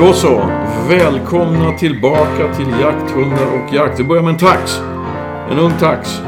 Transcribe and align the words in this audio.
Då 0.00 0.12
så. 0.12 0.50
Välkomna 0.88 1.72
tillbaka 1.72 2.54
till 2.56 2.66
Jakthundar 2.80 3.46
och 3.46 3.74
jakt. 3.74 4.00
Vi 4.00 4.04
börjar 4.04 4.22
med 4.22 4.32
en 4.32 4.38
tax. 4.38 4.80
En 5.50 5.58
ung 5.58 5.72
tax. 5.80 6.20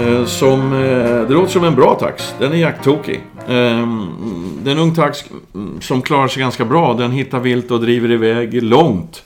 Eh, 0.00 0.24
som, 0.24 0.72
eh, 0.72 1.28
det 1.28 1.34
låter 1.34 1.52
som 1.52 1.64
en 1.64 1.74
bra 1.74 1.94
tax. 2.00 2.34
Den 2.38 2.52
är 2.52 2.56
jakttokig. 2.56 3.20
Eh, 3.38 3.88
det 4.62 4.70
är 4.70 4.72
en 4.72 4.78
ung 4.78 4.94
tax 4.94 5.24
mm, 5.54 5.80
som 5.80 6.02
klarar 6.02 6.28
sig 6.28 6.40
ganska 6.40 6.64
bra. 6.64 6.94
Den 6.94 7.10
hittar 7.10 7.40
vilt 7.40 7.70
och 7.70 7.80
driver 7.80 8.10
iväg 8.10 8.62
långt. 8.62 9.22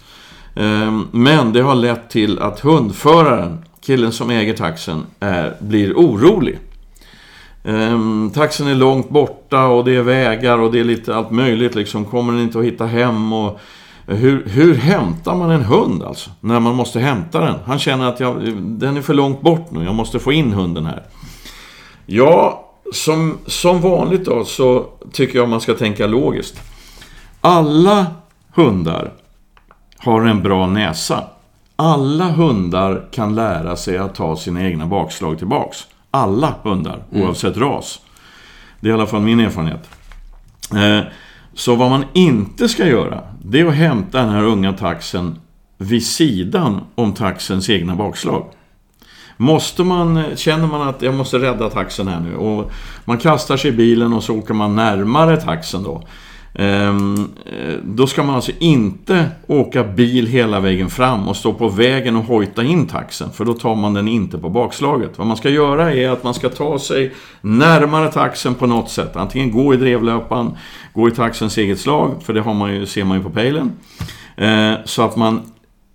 Eh, 0.57 1.01
men 1.11 1.53
det 1.53 1.61
har 1.61 1.75
lett 1.75 2.11
till 2.11 2.39
att 2.39 2.61
hundföraren, 2.61 3.65
killen 3.87 4.13
som 4.13 4.31
äger 4.31 4.55
taxen, 4.55 5.03
är, 5.21 5.57
blir 5.61 5.93
orolig. 5.95 6.59
Ehm, 7.65 8.31
taxen 8.35 8.67
är 8.67 8.75
långt 8.75 9.11
borta 9.11 9.67
och 9.67 9.85
det 9.85 9.97
är 9.97 10.03
vägar 10.03 10.59
och 10.59 10.73
det 10.73 10.81
är 10.81 10.85
lite 10.85 11.17
allt 11.17 11.31
möjligt 11.31 11.75
liksom. 11.75 12.05
Kommer 12.05 12.33
den 12.33 12.43
inte 12.43 12.59
att 12.59 12.65
hitta 12.65 12.87
hem 12.87 13.33
och... 13.33 13.61
Eh, 14.09 14.17
hur, 14.17 14.49
hur 14.49 14.75
hämtar 14.75 15.35
man 15.35 15.51
en 15.51 15.63
hund 15.63 16.03
alltså? 16.03 16.31
När 16.41 16.61
man 16.61 16.75
måste 16.75 17.01
hämta 17.01 17.41
den. 17.41 17.55
Han 17.67 17.79
känner 17.79 18.09
att 18.09 18.21
jag, 18.21 18.53
den 18.57 18.97
är 18.97 19.03
för 19.03 19.15
långt 19.15 19.41
bort 19.41 19.71
nu. 19.71 19.85
Jag 19.85 19.95
måste 19.95 20.19
få 20.19 20.33
in 20.33 20.53
hunden 20.53 20.87
här. 20.87 21.03
Ja, 22.07 22.65
som, 22.93 23.39
som 23.47 23.81
vanligt 23.81 24.25
då 24.25 24.45
så 24.45 24.87
tycker 25.13 25.39
jag 25.39 25.49
man 25.49 25.61
ska 25.61 25.75
tänka 25.75 26.07
logiskt. 26.07 26.61
Alla 27.41 28.07
hundar 28.55 29.13
har 29.99 30.23
en 30.23 30.43
bra 30.43 30.67
näsa. 30.67 31.25
Alla 31.77 32.25
hundar 32.25 33.09
kan 33.13 33.35
lära 33.35 33.77
sig 33.77 33.99
att 33.99 34.15
ta 34.15 34.37
sina 34.37 34.63
egna 34.63 34.87
bakslag 34.87 35.39
tillbaks. 35.39 35.87
Alla 36.15 36.55
hundar, 36.63 37.05
oavsett 37.13 37.57
ras. 37.57 38.01
Det 38.81 38.89
är 38.89 38.91
i 38.91 38.95
alla 38.95 39.07
fall 39.07 39.21
min 39.21 39.41
erfarenhet. 39.41 39.91
Eh, 40.73 41.01
så 41.55 41.75
vad 41.75 41.91
man 41.91 42.05
inte 42.13 42.69
ska 42.69 42.87
göra, 42.87 43.21
det 43.43 43.61
är 43.61 43.67
att 43.67 43.75
hämta 43.75 44.19
den 44.19 44.29
här 44.29 44.43
unga 44.45 44.73
taxen 44.73 45.39
vid 45.79 46.07
sidan 46.07 46.81
om 46.95 47.13
taxens 47.13 47.71
egna 47.71 47.95
bakslag. 47.95 48.45
Måste 49.37 49.85
man, 49.85 50.25
känner 50.37 50.67
man 50.67 50.89
att 50.89 51.03
jag 51.03 51.15
måste 51.15 51.39
rädda 51.39 51.71
taxen 51.71 52.09
här 52.09 52.21
nu 52.21 52.37
och 52.37 52.73
man 53.05 53.19
kastar 53.19 53.57
sig 53.57 53.71
i 53.71 53.77
bilen 53.77 54.13
och 54.13 54.23
så 54.23 54.39
åker 54.39 54.55
man 54.55 54.77
närmare 54.77 55.37
taxen 55.37 55.83
då. 55.83 56.03
Ehm, 56.55 57.29
eh, 57.47 57.75
då 57.85 58.07
ska 58.07 58.23
man 58.23 58.35
alltså 58.35 58.53
inte 58.59 59.27
åka 59.47 59.85
bil 59.85 60.27
hela 60.27 60.61
vägen 60.61 60.91
fram 60.91 61.29
och 61.29 61.37
stå 61.37 61.53
på 61.53 61.69
vägen 61.69 62.17
och 62.17 62.25
hojta 62.25 62.63
in 62.63 62.87
taxen, 62.87 63.31
för 63.31 63.45
då 63.45 63.55
tar 63.55 63.75
man 63.75 63.95
den 63.95 64.09
inte 64.09 64.39
på 64.39 64.49
bakslaget. 64.49 65.19
Vad 65.19 65.27
man 65.27 65.37
ska 65.37 65.51
göra 65.51 65.93
är 65.93 66.09
att 66.09 66.25
man 66.25 66.35
ska 66.35 66.49
ta 66.49 66.79
sig 66.79 67.15
närmare 67.41 68.13
taxen 68.13 68.55
på 68.55 68.67
något 68.67 68.91
sätt. 68.91 69.17
Antingen 69.17 69.53
gå 69.53 69.75
i 69.75 69.77
drevlöpan, 69.77 70.57
gå 70.93 71.09
i 71.09 71.11
taxens 71.11 71.59
eget 71.59 71.81
slag, 71.81 72.23
för 72.23 72.33
det 72.33 72.41
har 72.41 72.55
man 72.55 72.75
ju, 72.75 72.87
ser 72.87 73.05
man 73.05 73.17
ju 73.17 73.23
på 73.23 73.31
pejlen. 73.31 73.73
Ehm, 74.37 74.77
så 74.85 75.03
att 75.03 75.17
man 75.17 75.43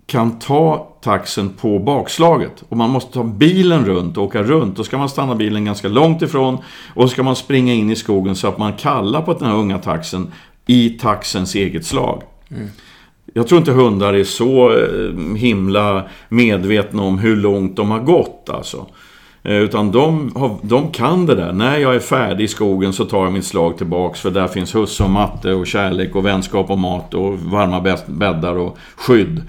kan 0.06 0.38
ta 0.38 0.90
taxen 1.00 1.48
på 1.48 1.78
bakslaget. 1.78 2.64
Och 2.68 2.76
man 2.76 2.90
måste 2.90 3.12
ta 3.12 3.24
bilen 3.24 3.84
runt 3.84 4.16
och 4.16 4.24
åka 4.24 4.42
runt. 4.42 4.76
Då 4.76 4.84
ska 4.84 4.98
man 4.98 5.08
stanna 5.08 5.34
bilen 5.34 5.64
ganska 5.64 5.88
långt 5.88 6.22
ifrån. 6.22 6.58
Och 6.94 7.02
så 7.02 7.08
ska 7.08 7.22
man 7.22 7.36
springa 7.36 7.72
in 7.72 7.90
i 7.90 7.96
skogen 7.96 8.36
så 8.36 8.48
att 8.48 8.58
man 8.58 8.72
kallar 8.72 9.22
på 9.22 9.32
den 9.32 9.48
här 9.48 9.54
unga 9.54 9.78
taxen 9.78 10.32
i 10.70 10.90
taxens 10.90 11.54
eget 11.54 11.86
slag. 11.86 12.22
Jag 13.34 13.48
tror 13.48 13.58
inte 13.58 13.72
hundar 13.72 14.14
är 14.14 14.24
så 14.24 14.72
eh, 14.72 15.36
himla 15.36 16.04
medvetna 16.28 17.02
om 17.02 17.18
hur 17.18 17.36
långt 17.36 17.76
de 17.76 17.90
har 17.90 17.98
gått 17.98 18.50
alltså. 18.52 18.86
Eh, 19.42 19.56
utan 19.56 19.90
de, 19.90 20.32
har, 20.34 20.56
de 20.62 20.90
kan 20.90 21.26
det 21.26 21.34
där. 21.34 21.52
När 21.52 21.78
jag 21.78 21.94
är 21.94 22.00
färdig 22.00 22.44
i 22.44 22.48
skogen 22.48 22.92
så 22.92 23.04
tar 23.04 23.24
jag 23.24 23.32
mitt 23.32 23.44
slag 23.44 23.78
tillbaks. 23.78 24.20
För 24.20 24.30
där 24.30 24.48
finns 24.48 24.74
husse 24.74 25.02
och 25.04 25.10
matte 25.10 25.52
och 25.52 25.66
kärlek 25.66 26.16
och 26.16 26.26
vänskap 26.26 26.70
och 26.70 26.78
mat 26.78 27.14
och 27.14 27.38
varma 27.38 27.96
bäddar 28.06 28.54
och 28.54 28.78
skydd. 28.96 29.42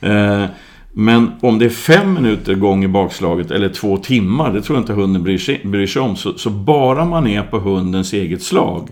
Eh, 0.00 0.44
men 0.92 1.32
om 1.40 1.58
det 1.58 1.64
är 1.64 1.70
fem 1.70 2.14
minuter 2.14 2.54
gång 2.54 2.84
i 2.84 2.88
bakslaget 2.88 3.50
eller 3.50 3.68
två 3.68 3.96
timmar, 3.96 4.52
det 4.52 4.62
tror 4.62 4.76
jag 4.76 4.82
inte 4.82 4.92
hunden 4.92 5.22
bryr 5.22 5.38
sig, 5.38 5.60
bryr 5.64 5.86
sig 5.86 6.02
om. 6.02 6.16
Så, 6.16 6.32
så 6.32 6.50
bara 6.50 7.04
man 7.04 7.26
är 7.26 7.42
på 7.42 7.58
hundens 7.58 8.12
eget 8.12 8.42
slag, 8.42 8.88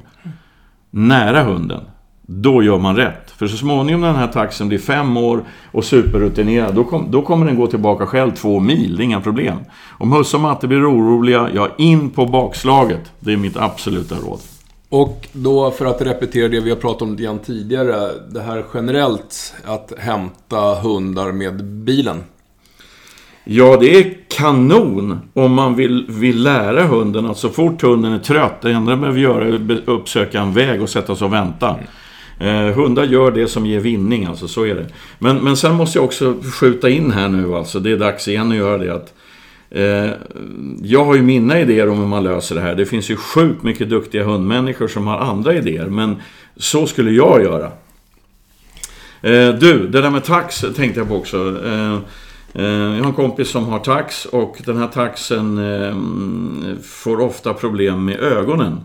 nära 0.91 1.43
hunden, 1.43 1.81
då 2.23 2.63
gör 2.63 2.79
man 2.79 2.97
rätt. 2.97 3.31
För 3.31 3.47
så 3.47 3.57
småningom 3.57 4.01
när 4.01 4.09
den 4.09 4.17
här 4.17 4.27
taxen 4.27 4.69
blir 4.69 4.79
fem 4.79 5.17
år 5.17 5.45
och 5.73 5.85
superrutinerad, 5.85 6.75
då, 6.75 6.85
kom, 6.85 7.11
då 7.11 7.23
kommer 7.23 7.47
den 7.47 7.57
gå 7.57 7.67
tillbaka 7.67 8.07
själv 8.07 8.31
två 8.31 8.61
mil, 8.61 8.97
det 8.97 9.03
är 9.03 9.05
inga 9.05 9.21
problem. 9.21 9.59
Om 9.99 10.13
husse 10.13 10.37
och 10.37 10.43
matte 10.43 10.69
blir 10.69 10.91
oroliga, 10.91 11.51
ja 11.55 11.69
in 11.79 12.11
på 12.11 12.27
bakslaget. 12.27 13.13
Det 13.21 13.33
är 13.33 13.37
mitt 13.37 13.57
absoluta 13.57 14.15
råd. 14.15 14.41
Och 14.89 15.29
då 15.33 15.71
för 15.71 15.87
att 15.87 16.03
repetera 16.03 16.49
det 16.49 16.61
vi 16.61 16.71
har 16.71 16.77
pratat 16.77 17.03
om 17.03 17.19
igen 17.19 17.39
tidigare. 17.39 18.11
Det 18.31 18.41
här 18.41 18.65
generellt 18.75 19.55
att 19.65 19.93
hämta 19.99 20.75
hundar 20.75 21.33
med 21.33 21.65
bilen. 21.65 22.25
Ja, 23.53 23.77
det 23.81 23.99
är 23.99 24.15
kanon 24.29 25.21
om 25.33 25.53
man 25.53 25.77
vill, 25.77 26.07
vill 26.09 26.43
lära 26.43 26.87
hunden 26.87 27.27
att 27.27 27.39
så 27.39 27.49
fort 27.49 27.83
hunden 27.83 28.13
är 28.13 28.19
trött, 28.19 28.63
det 28.63 28.73
enda 28.73 28.91
man 28.91 29.01
behöver 29.01 29.21
göra 29.21 29.47
är 29.47 29.55
att 29.55 29.89
uppsöka 29.89 30.41
en 30.41 30.53
väg 30.53 30.83
och 30.83 30.89
sätta 30.89 31.17
sig 31.17 31.25
och 31.25 31.33
vänta. 31.33 31.77
Eh, 32.41 32.67
hundar 32.67 33.05
gör 33.05 33.31
det 33.31 33.49
som 33.49 33.67
ger 33.67 33.81
vinning, 33.81 34.25
alltså 34.25 34.49
så 34.49 34.67
är 34.67 34.75
det. 34.75 34.87
Men, 35.19 35.37
men 35.37 35.57
sen 35.57 35.75
måste 35.75 35.99
jag 35.99 36.05
också 36.05 36.35
skjuta 36.61 36.89
in 36.89 37.13
här 37.13 37.29
nu, 37.29 37.55
alltså 37.55 37.81
det 37.81 37.93
är 37.93 37.97
dags 37.97 38.29
igen 38.29 38.51
att 38.51 38.57
göra 38.57 38.79
det. 38.79 38.95
Att, 38.95 39.15
eh, 39.71 40.11
jag 40.83 41.05
har 41.05 41.15
ju 41.15 41.23
mina 41.23 41.61
idéer 41.61 41.89
om 41.89 41.99
hur 41.99 42.07
man 42.07 42.25
löser 42.25 42.55
det 42.55 42.61
här. 42.61 42.75
Det 42.75 42.87
finns 42.87 43.11
ju 43.11 43.17
sjukt 43.17 43.63
mycket 43.63 43.91
duktiga 43.91 44.25
hundmänniskor 44.25 44.89
som 44.89 45.07
har 45.07 45.19
andra 45.19 45.55
idéer, 45.55 45.87
men 45.87 46.17
så 46.57 46.87
skulle 46.87 47.11
jag 47.11 47.43
göra. 47.43 47.67
Eh, 49.23 49.49
du, 49.55 49.89
det 49.89 50.01
där 50.01 50.11
med 50.11 50.25
tax 50.25 50.65
tänkte 50.77 51.01
jag 51.01 51.09
på 51.09 51.17
också. 51.17 51.57
Eh, 52.55 52.65
jag 52.65 53.03
har 53.03 53.09
en 53.09 53.13
kompis 53.13 53.51
som 53.51 53.65
har 53.65 53.79
tax 53.79 54.25
och 54.25 54.57
den 54.67 54.77
här 54.77 54.87
taxen 54.87 55.59
eh, 55.59 55.95
får 56.83 57.21
ofta 57.21 57.55
problem 57.55 58.05
med 58.05 58.21
ögonen. 58.21 58.81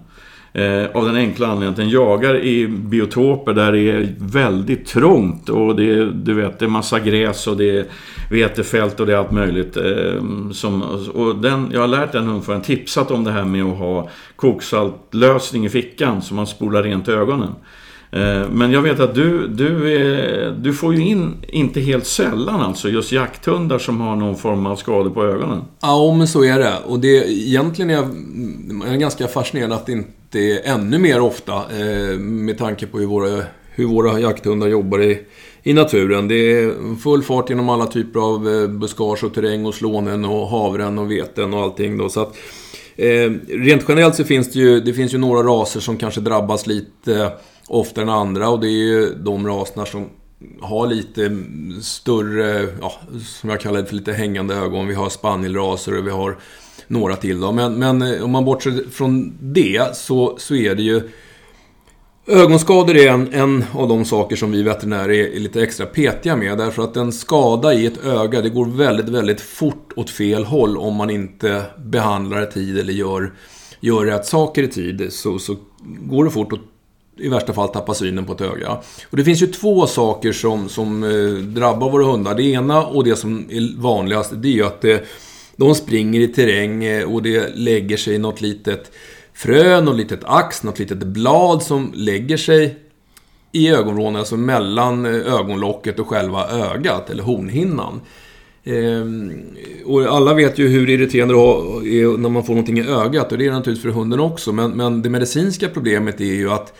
Eh, 0.54 0.86
av 0.94 1.06
den 1.06 1.16
enkla 1.16 1.48
anledningen 1.48 1.70
att 1.70 1.78
den 1.78 1.90
jagar 1.90 2.44
i 2.44 2.68
biotoper 2.68 3.54
där 3.54 3.72
det 3.72 3.92
är 3.92 4.16
väldigt 4.18 4.86
trångt 4.86 5.50
och 5.50 5.76
det 5.76 5.90
är, 5.92 6.06
du 6.06 6.34
vet, 6.34 6.60
det 6.60 6.66
är 6.66 6.70
massa 6.70 7.00
gräs 7.00 7.48
och 7.48 7.58
det 7.58 7.78
är 7.78 7.86
vetefält 8.32 9.00
och 9.00 9.06
det 9.06 9.14
är 9.14 9.18
allt 9.18 9.32
möjligt. 9.32 9.78
Som, 10.52 10.82
och 11.14 11.36
den, 11.36 11.70
jag 11.74 11.82
har 11.82 11.88
lärt 11.88 12.12
den 12.12 12.28
hundföraren, 12.28 12.62
tipsat 12.62 13.12
om 13.12 13.24
det 13.24 13.32
här 13.32 13.46
med 13.46 13.64
att 13.64 13.78
ha 13.78 14.10
koksaltlösning 14.36 15.66
i 15.66 15.70
fickan 15.70 16.22
så 16.22 16.34
man 16.34 16.48
spolar 16.48 16.84
rent 16.84 17.10
ögonen. 17.10 17.56
Eh, 18.16 18.50
men 18.50 18.72
jag 18.72 18.82
vet 18.82 19.00
att 19.00 19.16
du, 19.16 19.48
du, 19.48 19.94
är, 19.94 20.52
du 20.52 20.74
får 20.74 20.96
ju 20.96 21.06
in, 21.06 21.34
inte 21.48 21.82
helt 21.82 22.06
sällan 22.06 22.62
alltså, 22.62 22.90
just 22.90 23.12
jakthundar 23.12 23.80
som 23.80 24.02
har 24.02 24.16
någon 24.16 24.36
form 24.36 24.66
av 24.66 24.76
skador 24.76 25.10
på 25.10 25.24
ögonen. 25.24 25.62
Ja, 25.82 26.16
men 26.18 26.28
så 26.28 26.44
är 26.44 26.60
det. 26.60 26.74
Och 26.86 27.00
det, 27.00 27.32
egentligen 27.32 27.90
är 27.90 27.94
jag, 28.90 29.00
ganska 29.00 29.28
fascinerad 29.28 29.72
att 29.72 29.86
det 29.86 29.92
inte 29.92 30.40
är 30.40 30.62
ännu 30.64 31.00
mer 31.00 31.22
ofta. 31.22 31.54
Eh, 31.54 32.20
med 32.20 32.58
tanke 32.58 32.88
på 32.88 33.00
hur 33.00 33.06
våra, 33.06 33.44
hur 33.72 33.86
våra 33.86 34.20
jakthundar 34.20 34.68
jobbar 34.68 35.02
i, 35.02 35.20
i 35.64 35.74
naturen. 35.74 36.28
Det 36.28 36.36
är 36.36 36.96
full 36.96 37.24
fart 37.24 37.50
genom 37.50 37.70
alla 37.70 37.86
typer 37.86 38.20
av 38.20 38.68
buskage 38.68 39.24
och 39.24 39.34
terräng 39.34 39.66
och 39.66 39.76
slånen 39.76 40.26
och 40.26 40.48
havren 40.48 40.98
och 40.98 41.12
veten 41.12 41.54
och 41.54 41.62
allting 41.62 41.98
då. 41.98 42.10
Så 42.10 42.22
att, 42.22 42.38
eh, 42.96 43.32
rent 43.48 43.86
generellt 43.88 44.16
så 44.16 44.24
finns 44.24 44.52
det 44.52 44.60
ju, 44.60 44.80
det 44.80 44.94
finns 44.94 45.14
ju 45.14 45.18
några 45.18 45.44
raser 45.44 45.80
som 45.80 45.98
kanske 45.98 46.22
drabbas 46.22 46.68
lite 46.68 47.32
oftare 47.68 48.04
än 48.06 48.10
andra 48.10 48.50
och 48.50 48.60
det 48.60 48.68
är 48.68 48.86
ju 48.86 49.16
de 49.16 49.48
raserna 49.48 49.86
som 49.86 50.10
har 50.62 50.88
lite 50.88 51.38
större, 51.82 52.68
ja, 52.82 52.94
som 53.26 53.50
jag 53.50 53.60
kallar 53.60 53.82
det 53.82 53.88
för 53.88 53.96
lite 53.96 54.14
hängande 54.14 54.56
ögon. 54.56 54.88
Vi 54.88 54.94
har 54.94 55.10
spanielraser 55.10 55.98
och 55.98 56.08
vi 56.08 56.12
har 56.12 56.38
några 56.88 57.16
till 57.16 57.40
då. 57.40 57.52
Men, 57.52 57.74
men 57.74 58.02
eh, 58.02 58.24
om 58.24 58.32
man 58.32 58.46
bortser 58.46 58.90
från 58.92 59.38
det 59.40 59.96
så, 59.96 60.36
så 60.40 60.56
är 60.56 60.76
det 60.76 60.84
ju 60.84 61.10
Ögonskador 62.28 62.96
är 62.96 63.12
en, 63.12 63.34
en 63.34 63.66
av 63.74 63.88
de 63.88 64.06
saker 64.06 64.36
som 64.36 64.52
vi 64.52 64.64
veterinärer 64.64 65.10
är, 65.10 65.36
är 65.36 65.40
lite 65.40 65.64
extra 65.64 65.86
petiga 65.86 66.36
med. 66.36 66.58
Därför 66.58 66.84
att 66.84 66.98
en 66.98 67.12
skada 67.12 67.74
i 67.74 67.86
ett 67.86 68.06
öga, 68.06 68.42
det 68.42 68.50
går 68.50 68.66
väldigt, 68.66 69.10
väldigt 69.10 69.42
fort 69.42 69.94
åt 69.96 70.10
fel 70.10 70.46
håll 70.46 70.78
om 70.78 70.96
man 70.96 71.10
inte 71.10 71.64
behandlar 71.78 72.44
i 72.44 72.52
tid 72.52 72.80
eller 72.80 72.94
gör, 72.94 73.34
gör 73.80 74.06
rätt 74.06 74.26
saker 74.26 74.64
i 74.64 74.68
tid. 74.68 75.14
Så, 75.14 75.40
så 75.40 75.56
går 75.84 76.26
det 76.26 76.32
fort 76.32 76.54
åt 76.54 76.60
i 77.18 77.30
värsta 77.30 77.54
fall 77.54 77.70
tappa 77.70 77.94
synen 77.94 78.26
på 78.26 78.34
ett 78.34 78.42
öga. 78.42 78.78
Och 79.10 79.18
det 79.18 79.24
finns 79.24 79.42
ju 79.42 79.48
två 79.48 79.88
saker 79.88 80.32
som, 80.32 80.70
som 80.70 81.04
eh, 81.04 81.44
drabbar 81.44 81.90
våra 81.90 82.06
hundar. 82.06 82.36
Det 82.36 82.44
ena 82.44 82.86
och 82.86 83.04
det 83.04 83.16
som 83.16 83.46
är 83.50 83.82
vanligast, 83.82 84.34
det 84.36 84.48
är 84.48 84.54
ju 84.54 84.66
att 84.66 84.86
eh, 84.86 84.98
de 85.56 85.76
springer 85.76 86.20
i 86.20 86.28
terräng 86.28 86.84
eh, 86.84 87.14
och 87.14 87.24
det 87.24 87.56
lägger 87.56 87.98
sig 87.98 88.18
något 88.18 88.42
litet 88.42 88.92
frö, 89.34 89.82
något 89.82 89.98
litet 89.98 90.20
ax, 90.24 90.64
något 90.64 90.80
litet 90.80 90.98
blad 90.98 91.64
som 91.64 91.92
lägger 91.96 92.38
sig 92.38 92.78
i 93.52 93.70
ögonvrån, 93.70 94.16
alltså 94.16 94.38
mellan 94.38 95.06
ögonlocket 95.06 96.00
och 96.00 96.08
själva 96.08 96.50
ögat, 96.50 97.10
eller 97.10 97.24
hornhinnan. 97.24 98.02
Ehm, 98.64 99.32
och 99.86 100.02
alla 100.02 100.34
vet 100.34 100.60
ju 100.60 100.68
hur 100.68 100.90
irriterande 100.90 101.34
det 101.34 101.40
är 102.02 102.18
när 102.18 102.30
man 102.30 102.44
får 102.44 102.54
någonting 102.54 102.80
i 102.80 102.88
ögat 102.88 103.32
och 103.32 103.38
det 103.38 103.46
är 103.46 103.50
det 103.50 103.56
naturligtvis 103.56 103.84
för 103.84 104.00
hunden 104.00 104.20
också. 104.20 104.52
Men, 104.52 104.72
men 104.72 105.02
det 105.02 105.10
medicinska 105.10 105.70
problemet 105.70 106.22
är 106.22 106.34
ju 106.34 106.52
att 106.52 106.74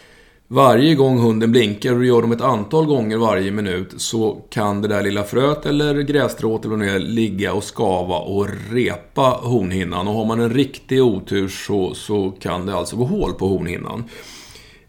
varje 0.48 0.96
gång 0.96 1.20
hunden 1.20 1.52
blinkar, 1.52 1.94
och 1.94 2.00
det 2.00 2.06
gör 2.06 2.22
de 2.22 2.32
ett 2.32 2.42
antal 2.42 2.86
gånger 2.86 3.18
varje 3.18 3.52
minut, 3.52 3.94
så 3.98 4.42
kan 4.50 4.82
det 4.82 4.88
där 4.88 5.04
lilla 5.04 5.24
fröet 5.24 5.66
eller 5.66 6.02
grässtrået 6.02 6.66
eller 6.66 6.76
vad 6.76 6.86
det 6.86 6.92
är 6.92 7.00
ligga 7.00 7.54
och 7.54 7.64
skava 7.64 8.18
och 8.18 8.48
repa 8.72 9.40
hornhinnan. 9.44 10.08
Och 10.08 10.14
har 10.14 10.26
man 10.26 10.40
en 10.40 10.54
riktig 10.54 11.04
otur 11.04 11.48
så, 11.48 11.94
så 11.94 12.32
kan 12.40 12.66
det 12.66 12.76
alltså 12.76 12.96
gå 12.96 13.04
hål 13.04 13.34
på 13.34 13.48
hornhinnan. 13.48 14.04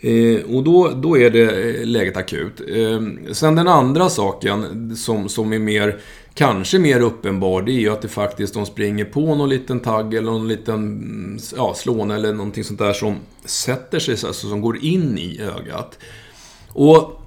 Eh, 0.00 0.56
och 0.56 0.64
då, 0.64 0.88
då 0.88 1.18
är 1.18 1.30
det 1.30 1.78
eh, 1.80 1.86
läget 1.86 2.16
akut. 2.16 2.60
Eh, 2.68 3.32
sen 3.32 3.56
den 3.56 3.68
andra 3.68 4.08
saken 4.08 4.96
som, 4.96 5.28
som 5.28 5.52
är 5.52 5.58
mer, 5.58 6.00
kanske 6.36 6.78
mer 6.78 7.00
uppenbar, 7.00 7.62
det 7.62 7.72
är 7.72 7.80
ju 7.80 7.92
att 7.92 8.02
det 8.02 8.08
faktiskt 8.08 8.54
de 8.54 8.66
springer 8.66 9.04
på 9.04 9.34
någon 9.34 9.48
liten 9.48 9.80
tagg 9.80 10.14
eller 10.14 10.30
någon 10.30 10.48
liten 10.48 11.40
ja, 11.56 11.74
slåne 11.74 12.14
eller 12.14 12.32
någonting 12.32 12.64
sånt 12.64 12.78
där 12.78 12.92
som 12.92 13.16
sätter 13.44 13.98
sig, 13.98 14.12
alltså, 14.12 14.48
som 14.48 14.60
går 14.60 14.84
in 14.84 15.18
i 15.18 15.40
ögat. 15.40 15.98
Och 16.68 17.22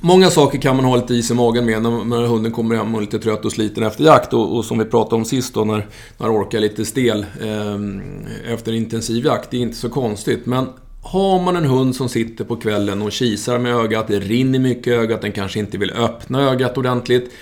Många 0.00 0.30
saker 0.30 0.58
kan 0.58 0.76
man 0.76 0.84
ha 0.84 0.96
lite 0.96 1.14
is 1.14 1.30
i 1.30 1.34
magen 1.34 1.66
med 1.66 1.82
när, 1.82 2.04
när 2.04 2.22
hunden 2.22 2.52
kommer 2.52 2.76
hem 2.76 2.94
och 2.94 3.00
är 3.00 3.04
lite 3.04 3.18
trött 3.18 3.44
och 3.44 3.52
sliten 3.52 3.82
efter 3.82 4.04
jakt. 4.04 4.32
Och, 4.32 4.56
och 4.56 4.64
som 4.64 4.78
vi 4.78 4.84
pratade 4.84 5.16
om 5.16 5.24
sist 5.24 5.54
då, 5.54 5.64
när, 5.64 5.86
när 6.18 6.42
orkar 6.42 6.60
lite 6.60 6.84
stel 6.84 7.26
eh, 7.40 8.52
efter 8.52 8.72
intensiv 8.72 9.24
jakt. 9.24 9.50
Det 9.50 9.56
är 9.56 9.60
inte 9.60 9.76
så 9.76 9.88
konstigt. 9.88 10.46
Men 10.46 10.68
har 11.02 11.42
man 11.42 11.56
en 11.56 11.64
hund 11.64 11.96
som 11.96 12.08
sitter 12.08 12.44
på 12.44 12.56
kvällen 12.56 13.02
och 13.02 13.12
kisar 13.12 13.58
med 13.58 13.74
ögat, 13.74 14.08
det 14.08 14.18
rinner 14.18 14.58
mycket 14.58 14.86
i 14.86 14.90
ögat, 14.90 15.22
den 15.22 15.32
kanske 15.32 15.58
inte 15.58 15.78
vill 15.78 15.90
öppna 15.90 16.50
ögat 16.50 16.78
ordentligt. 16.78 17.32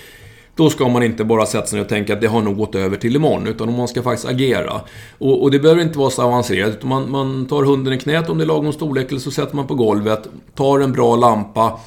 Då 0.55 0.69
ska 0.69 0.87
man 0.87 1.03
inte 1.03 1.23
bara 1.23 1.45
sätta 1.45 1.67
sig 1.67 1.77
ner 1.77 1.83
och 1.83 1.89
tänka 1.89 2.13
att 2.13 2.21
det 2.21 2.27
har 2.27 2.41
nog 2.41 2.57
gått 2.57 2.75
över 2.75 2.97
till 2.97 3.15
imorgon, 3.15 3.47
utan 3.47 3.77
man 3.77 3.87
ska 3.87 4.03
faktiskt 4.03 4.27
agera. 4.27 4.81
Och, 5.17 5.43
och 5.43 5.51
det 5.51 5.59
behöver 5.59 5.81
inte 5.81 5.99
vara 5.99 6.09
så 6.09 6.21
avancerat, 6.21 6.69
utan 6.69 6.89
man, 6.89 7.11
man, 7.11 7.45
tar 7.45 7.63
hunden 7.63 7.93
i 7.93 7.99
knät 7.99 8.29
om 8.29 8.37
det 8.37 8.43
är 8.43 8.45
lagom 8.45 8.73
storlek, 8.73 9.09
eller 9.09 9.19
så 9.19 9.31
sätter 9.31 9.55
man 9.55 9.67
på 9.67 9.75
golvet, 9.75 10.27
tar 10.55 10.79
en 10.79 10.91
bra 10.91 11.15
lampa, 11.15 11.79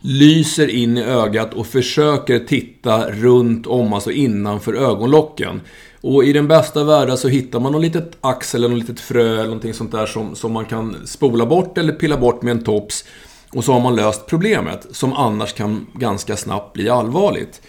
lyser 0.00 0.70
in 0.70 0.98
i 0.98 1.02
ögat 1.02 1.54
och 1.54 1.66
försöker 1.66 2.38
titta 2.38 3.10
runt 3.10 3.66
om, 3.66 3.92
alltså 3.92 4.10
innanför 4.10 4.74
ögonlocken. 4.74 5.60
Och 6.00 6.24
i 6.24 6.32
den 6.32 6.48
bästa 6.48 6.84
världen 6.84 7.18
så 7.18 7.28
hittar 7.28 7.60
man 7.60 7.72
något 7.72 7.82
litet 7.82 8.16
ax 8.20 8.54
eller 8.54 8.68
något 8.68 8.78
litet 8.78 9.00
frö 9.00 9.32
eller 9.32 9.44
någonting 9.44 9.74
sånt 9.74 9.92
där 9.92 10.06
som, 10.06 10.36
som 10.36 10.52
man 10.52 10.64
kan 10.64 11.06
spola 11.06 11.46
bort 11.46 11.78
eller 11.78 11.92
pilla 11.92 12.16
bort 12.16 12.42
med 12.42 12.50
en 12.50 12.64
tops. 12.64 13.04
Och 13.52 13.64
så 13.64 13.72
har 13.72 13.80
man 13.80 13.96
löst 13.96 14.26
problemet, 14.26 14.86
som 14.90 15.12
annars 15.12 15.52
kan 15.52 15.86
ganska 15.94 16.36
snabbt 16.36 16.72
bli 16.72 16.88
allvarligt. 16.88 17.62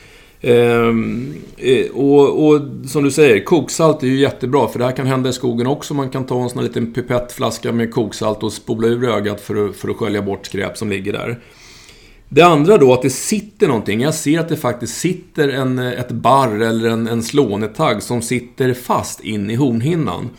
Ehm, 0.45 1.33
eh, 1.57 1.91
och, 1.91 2.47
och, 2.47 2.61
som 2.85 3.03
du 3.03 3.11
säger, 3.11 3.43
koksalt 3.43 4.03
är 4.03 4.07
ju 4.07 4.19
jättebra 4.19 4.67
för 4.67 4.79
det 4.79 4.85
här 4.85 4.91
kan 4.91 5.07
hända 5.07 5.29
i 5.29 5.33
skogen 5.33 5.67
också. 5.67 5.93
Man 5.93 6.09
kan 6.09 6.25
ta 6.25 6.43
en 6.43 6.49
sån 6.49 6.59
här 6.59 6.67
liten 6.67 6.93
pipettflaska 6.93 7.71
med 7.71 7.93
koksalt 7.93 8.43
och 8.43 8.53
spola 8.53 8.87
ur 8.87 9.09
ögat 9.09 9.41
för 9.41 9.69
att, 9.69 9.75
för 9.75 9.89
att 9.89 9.97
skölja 9.97 10.21
bort 10.21 10.45
skräp 10.45 10.77
som 10.77 10.89
ligger 10.89 11.13
där. 11.13 11.39
Det 12.29 12.41
andra 12.41 12.77
då, 12.77 12.93
att 12.93 13.01
det 13.01 13.09
sitter 13.09 13.67
någonting. 13.67 14.01
Jag 14.01 14.13
ser 14.13 14.39
att 14.39 14.49
det 14.49 14.57
faktiskt 14.57 14.97
sitter 14.97 15.49
en, 15.49 15.79
ett 15.79 16.11
barr 16.11 16.61
eller 16.61 16.89
en, 16.89 17.07
en 17.07 17.23
slånetagg 17.23 18.03
som 18.03 18.21
sitter 18.21 18.73
fast 18.73 19.19
in 19.19 19.49
i 19.49 19.55
hornhinnan. 19.55 20.29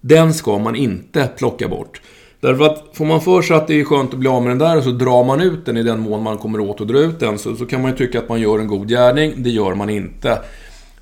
Den 0.00 0.34
ska 0.34 0.58
man 0.58 0.76
inte 0.76 1.28
plocka 1.38 1.68
bort. 1.68 2.00
Därför 2.40 2.64
att 2.64 2.84
får 2.92 3.04
man 3.04 3.20
för 3.20 3.42
sig 3.42 3.56
att 3.56 3.66
det 3.66 3.80
är 3.80 3.84
skönt 3.84 4.12
att 4.12 4.18
bli 4.18 4.28
av 4.28 4.42
med 4.42 4.50
den 4.50 4.58
där 4.58 4.76
och 4.76 4.84
så 4.84 4.90
drar 4.90 5.24
man 5.24 5.40
ut 5.40 5.66
den 5.66 5.76
i 5.76 5.82
den 5.82 6.00
mån 6.00 6.22
man 6.22 6.38
kommer 6.38 6.60
åt 6.60 6.80
att 6.80 6.88
dra 6.88 6.98
ut 6.98 7.20
den 7.20 7.38
så, 7.38 7.56
så 7.56 7.66
kan 7.66 7.82
man 7.82 7.90
ju 7.90 7.96
tycka 7.96 8.18
att 8.18 8.28
man 8.28 8.40
gör 8.40 8.58
en 8.58 8.66
god 8.66 8.88
gärning. 8.88 9.32
Det 9.36 9.50
gör 9.50 9.74
man 9.74 9.90
inte. 9.90 10.38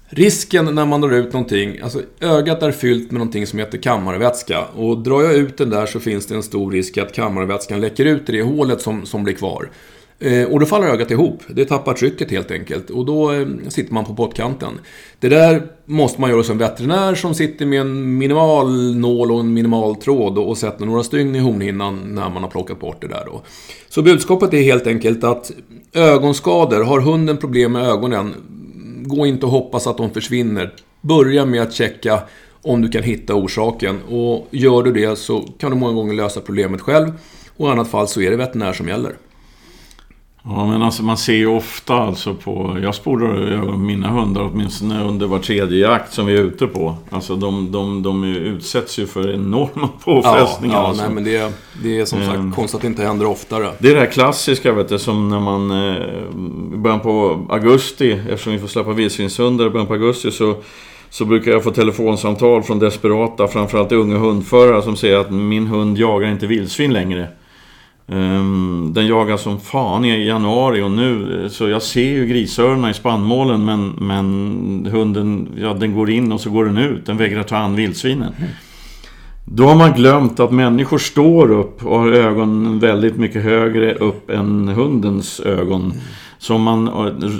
Risken 0.08 0.74
när 0.74 0.86
man 0.86 1.00
drar 1.00 1.10
ut 1.10 1.32
någonting, 1.32 1.80
alltså 1.82 2.00
ögat 2.20 2.62
är 2.62 2.72
fyllt 2.72 3.10
med 3.10 3.18
någonting 3.18 3.46
som 3.46 3.58
heter 3.58 3.78
kammarvätska. 3.78 4.64
Och 4.64 4.98
drar 4.98 5.22
jag 5.22 5.34
ut 5.34 5.58
den 5.58 5.70
där 5.70 5.86
så 5.86 6.00
finns 6.00 6.26
det 6.26 6.34
en 6.34 6.42
stor 6.42 6.72
risk 6.72 6.98
att 6.98 7.12
kammarvätskan 7.12 7.80
läcker 7.80 8.04
ut 8.04 8.28
i 8.28 8.32
det 8.32 8.42
hålet 8.42 8.80
som, 8.80 9.06
som 9.06 9.24
blir 9.24 9.34
kvar. 9.34 9.68
Eh, 10.18 10.44
och 10.44 10.60
då 10.60 10.66
faller 10.66 10.86
ögat 10.86 11.10
ihop. 11.10 11.42
Det 11.48 11.64
tappar 11.64 11.94
trycket 11.94 12.30
helt 12.30 12.50
enkelt. 12.50 12.90
Och 12.90 13.04
då 13.04 13.32
eh, 13.32 13.46
sitter 13.68 13.94
man 13.94 14.04
på 14.04 14.14
pottkanten. 14.14 14.80
Det 15.20 15.28
där 15.28 15.62
måste 15.84 16.20
man 16.20 16.30
göra 16.30 16.42
som 16.42 16.58
veterinär 16.58 17.14
som 17.14 17.34
sitter 17.34 17.66
med 17.66 17.80
en 17.80 18.18
minimal 18.18 18.96
nål 18.96 19.32
och 19.32 19.40
en 19.40 19.54
minimal 19.54 19.96
tråd 19.96 20.38
och 20.38 20.58
sätter 20.58 20.86
några 20.86 21.02
stygn 21.02 21.36
i 21.36 21.38
hornhinnan 21.38 22.14
när 22.14 22.30
man 22.30 22.42
har 22.42 22.50
plockat 22.50 22.80
bort 22.80 23.00
det 23.00 23.08
där 23.08 23.22
då. 23.26 23.42
Så 23.88 24.02
budskapet 24.02 24.54
är 24.54 24.62
helt 24.62 24.86
enkelt 24.86 25.24
att 25.24 25.52
ögonskador, 25.92 26.84
har 26.84 27.00
hunden 27.00 27.36
problem 27.36 27.72
med 27.72 27.88
ögonen, 27.88 28.34
gå 29.02 29.26
inte 29.26 29.46
och 29.46 29.52
hoppas 29.52 29.86
att 29.86 29.96
de 29.96 30.10
försvinner. 30.10 30.74
Börja 31.00 31.46
med 31.46 31.62
att 31.62 31.72
checka 31.72 32.20
om 32.62 32.82
du 32.82 32.88
kan 32.88 33.02
hitta 33.02 33.34
orsaken. 33.34 34.00
Och 34.08 34.48
gör 34.50 34.82
du 34.82 34.92
det 34.92 35.18
så 35.18 35.40
kan 35.58 35.70
du 35.70 35.76
många 35.76 35.92
gånger 35.92 36.14
lösa 36.14 36.40
problemet 36.40 36.80
själv. 36.80 37.12
Och 37.56 37.68
i 37.68 37.70
annat 37.70 37.88
fall 37.88 38.08
så 38.08 38.20
är 38.20 38.30
det 38.30 38.36
veterinär 38.36 38.72
som 38.72 38.88
gäller. 38.88 39.12
Ja, 40.46 40.66
men 40.66 40.82
alltså 40.82 41.02
man 41.02 41.16
ser 41.16 41.34
ju 41.34 41.46
ofta 41.46 41.94
alltså 41.94 42.34
på... 42.34 42.78
Jag 42.82 42.94
spolar 42.94 43.76
mina 43.76 44.08
hundar 44.08 44.50
åtminstone 44.52 45.04
under 45.04 45.26
var 45.26 45.38
tredje 45.38 45.78
jakt 45.78 46.12
som 46.12 46.26
vi 46.26 46.36
är 46.36 46.40
ute 46.40 46.66
på. 46.66 46.96
Alltså 47.10 47.36
de, 47.36 47.72
de, 47.72 48.02
de 48.02 48.24
utsätts 48.24 48.98
ju 48.98 49.06
för 49.06 49.34
enorma 49.34 49.88
påfrestningar. 50.04 50.74
Ja, 50.74 50.82
ja 50.82 50.88
alltså. 50.88 51.02
nej, 51.02 51.14
men 51.14 51.24
det, 51.24 51.52
det 51.82 52.00
är 52.00 52.04
som 52.04 52.18
sagt 52.18 52.34
mm. 52.34 52.52
konstigt 52.52 52.76
att 52.76 52.82
det 52.82 52.88
inte 52.88 53.02
händer 53.02 53.26
oftare. 53.26 53.70
Det 53.78 53.88
är 53.88 53.94
det 53.94 54.00
här 54.00 54.10
klassiska, 54.10 54.72
vet 54.72 54.88
du, 54.88 54.98
som 54.98 55.28
när 55.28 55.40
man... 55.40 55.70
Eh, 55.70 55.96
I 56.74 56.76
början 56.76 57.00
på 57.00 57.46
augusti, 57.50 58.12
eftersom 58.12 58.52
vi 58.52 58.58
får 58.58 58.68
släppa 58.68 58.92
vildsvinshundar 58.92 59.66
i 59.66 59.70
början 59.70 59.86
på 59.86 59.92
augusti, 59.92 60.30
så 60.30 60.56
så 61.10 61.24
brukar 61.24 61.52
jag 61.52 61.64
få 61.64 61.70
telefonsamtal 61.70 62.62
från 62.62 62.78
desperata, 62.78 63.48
framförallt 63.48 63.92
unga 63.92 64.18
hundförare 64.18 64.82
som 64.82 64.96
säger 64.96 65.16
att 65.16 65.30
min 65.30 65.66
hund 65.66 65.98
jagar 65.98 66.28
inte 66.28 66.46
vildsvin 66.46 66.92
längre. 66.92 67.28
Um, 68.06 68.92
den 68.94 69.06
jagar 69.06 69.36
som 69.36 69.60
fan 69.60 70.04
i 70.04 70.26
januari 70.26 70.82
och 70.82 70.90
nu, 70.90 71.48
så 71.50 71.68
jag 71.68 71.82
ser 71.82 72.10
ju 72.10 72.26
grisörarna 72.26 72.90
i 72.90 72.94
spannmålen 72.94 73.64
men, 73.64 73.88
men 73.88 74.88
hunden, 74.92 75.48
ja 75.56 75.74
den 75.74 75.94
går 75.94 76.10
in 76.10 76.32
och 76.32 76.40
så 76.40 76.50
går 76.50 76.64
den 76.64 76.78
ut. 76.78 77.06
Den 77.06 77.16
vägrar 77.16 77.42
ta 77.42 77.56
an 77.56 77.76
vildsvinen. 77.76 78.32
Då 79.44 79.66
har 79.66 79.74
man 79.74 79.92
glömt 79.92 80.40
att 80.40 80.52
människor 80.52 80.98
står 80.98 81.50
upp 81.50 81.86
och 81.86 81.98
har 81.98 82.12
ögonen 82.12 82.78
väldigt 82.78 83.16
mycket 83.16 83.42
högre 83.42 83.94
upp 83.94 84.30
än 84.30 84.68
hundens 84.68 85.40
ögon. 85.40 85.92
Så 86.38 86.58
man, 86.58 86.88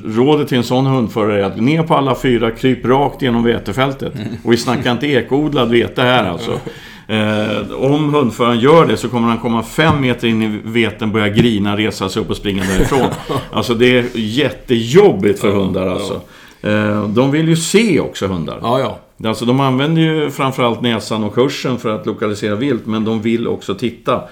rådet 0.05 0.49
till 0.49 0.59
en 0.59 0.65
sån 0.65 0.87
hundförare 0.87 1.41
är 1.41 1.45
att 1.45 1.61
ner 1.61 1.83
på 1.83 1.95
alla 1.95 2.15
fyra, 2.15 2.51
kryp 2.51 2.87
rakt 2.87 3.23
genom 3.23 3.43
vetefältet. 3.43 4.15
Och 4.45 4.53
vi 4.53 4.57
snackar 4.57 4.93
inte 4.93 5.07
ekodlad 5.07 5.71
vete 5.71 6.03
här 6.03 6.25
alltså. 6.25 6.61
Eh, 7.07 7.73
om 7.73 8.15
hundföraren 8.15 8.61
gör 8.61 8.87
det 8.87 8.97
så 8.97 9.09
kommer 9.09 9.29
han 9.29 9.39
komma 9.39 9.63
fem 9.63 10.01
meter 10.01 10.29
in 10.29 10.43
i 10.43 10.61
veten, 10.65 11.13
börja 11.13 11.29
grina, 11.29 11.77
resa 11.77 12.09
sig 12.09 12.23
upp 12.23 12.31
och 12.31 12.37
springa 12.37 12.65
därifrån. 12.65 13.09
alltså 13.53 13.75
det 13.75 13.99
är 13.99 14.11
jättejobbigt 14.15 15.41
för 15.41 15.53
hundar 15.53 15.87
alltså. 15.87 16.21
Eh, 16.63 17.09
de 17.09 17.31
vill 17.31 17.49
ju 17.49 17.57
se 17.57 18.01
också 18.01 18.27
hundar. 18.27 18.59
Ja, 18.63 18.81
ja. 18.81 19.29
Alltså 19.29 19.45
de 19.45 19.61
använder 19.61 20.03
ju 20.03 20.31
framförallt 20.31 20.81
näsan 20.81 21.25
och 21.25 21.35
kursen 21.35 21.79
för 21.79 21.95
att 21.95 22.07
lokalisera 22.07 22.55
vilt, 22.55 22.87
men 22.87 23.05
de 23.05 23.23
vill 23.23 23.49
också 23.49 23.75
titta. 23.75 24.23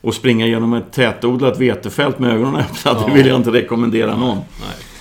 Och 0.00 0.14
springa 0.14 0.46
genom 0.46 0.74
ett 0.74 0.92
tätodlat 0.92 1.60
vetefält 1.60 2.18
med 2.18 2.34
ögonen 2.34 2.56
öppna, 2.56 2.96
ja. 3.00 3.04
det 3.06 3.14
vill 3.14 3.26
jag 3.26 3.36
inte 3.36 3.50
rekommendera 3.50 4.16
någon. 4.16 4.36
Nej. 4.36 4.92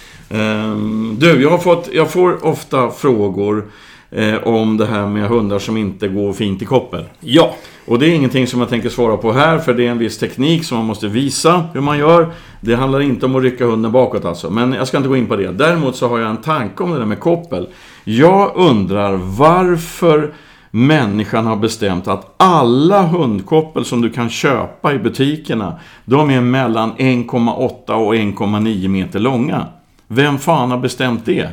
Um, 0.63 1.17
du, 1.19 1.41
jag, 1.41 1.49
har 1.49 1.57
fått, 1.57 1.89
jag 1.93 2.11
får 2.11 2.45
ofta 2.45 2.89
frågor 2.89 3.65
eh, 4.11 4.35
om 4.43 4.77
det 4.77 4.85
här 4.85 5.07
med 5.07 5.27
hundar 5.29 5.59
som 5.59 5.77
inte 5.77 6.07
går 6.07 6.33
fint 6.33 6.61
i 6.61 6.65
koppel. 6.65 7.05
Ja. 7.19 7.55
Och 7.85 7.99
det 7.99 8.07
är 8.07 8.15
ingenting 8.15 8.47
som 8.47 8.59
jag 8.59 8.69
tänker 8.69 8.89
svara 8.89 9.17
på 9.17 9.31
här, 9.31 9.57
för 9.57 9.73
det 9.73 9.87
är 9.87 9.91
en 9.91 9.97
viss 9.97 10.17
teknik 10.17 10.65
som 10.65 10.77
man 10.77 10.85
måste 10.85 11.07
visa 11.07 11.65
hur 11.73 11.81
man 11.81 11.97
gör. 11.97 12.33
Det 12.61 12.75
handlar 12.75 12.99
inte 12.99 13.25
om 13.25 13.35
att 13.35 13.43
rycka 13.43 13.65
hunden 13.65 13.91
bakåt 13.91 14.25
alltså, 14.25 14.49
men 14.49 14.73
jag 14.73 14.87
ska 14.87 14.97
inte 14.97 15.09
gå 15.09 15.17
in 15.17 15.27
på 15.27 15.35
det. 15.35 15.51
Däremot 15.51 15.95
så 15.95 16.07
har 16.07 16.19
jag 16.19 16.29
en 16.29 16.37
tanke 16.37 16.83
om 16.83 16.91
det 16.91 16.97
där 16.97 17.05
med 17.05 17.19
koppel. 17.19 17.67
Jag 18.03 18.51
undrar 18.55 19.13
varför 19.15 20.33
människan 20.71 21.45
har 21.45 21.55
bestämt 21.55 22.07
att 22.07 22.33
alla 22.37 23.01
hundkoppel 23.01 23.85
som 23.85 24.01
du 24.01 24.09
kan 24.09 24.29
köpa 24.29 24.93
i 24.93 24.99
butikerna, 24.99 25.79
de 26.05 26.29
är 26.29 26.41
mellan 26.41 26.93
1,8 26.93 27.91
och 27.91 28.15
1,9 28.15 28.87
meter 28.87 29.19
långa. 29.19 29.65
Vem 30.07 30.37
fan 30.37 30.71
har 30.71 30.77
bestämt 30.77 31.25
det? 31.25 31.49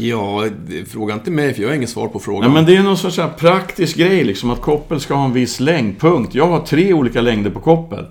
Ja, 0.00 0.44
fråga 0.86 1.14
inte 1.14 1.30
mig 1.30 1.54
för 1.54 1.62
jag 1.62 1.68
har 1.68 1.76
inget 1.76 1.90
svar 1.90 2.08
på 2.08 2.18
frågan. 2.18 2.40
Nej, 2.40 2.50
men 2.50 2.64
det 2.64 2.76
är 2.76 2.82
någon 2.82 2.96
sorts 2.96 3.20
praktisk 3.38 3.96
grej 3.96 4.24
liksom 4.24 4.50
att 4.50 4.60
koppel 4.60 5.00
ska 5.00 5.14
ha 5.14 5.24
en 5.24 5.32
viss 5.32 5.60
längd. 5.60 6.00
Punkt. 6.00 6.34
Jag 6.34 6.46
har 6.46 6.60
tre 6.60 6.92
olika 6.92 7.20
längder 7.20 7.50
på 7.50 7.60
koppel. 7.60 8.04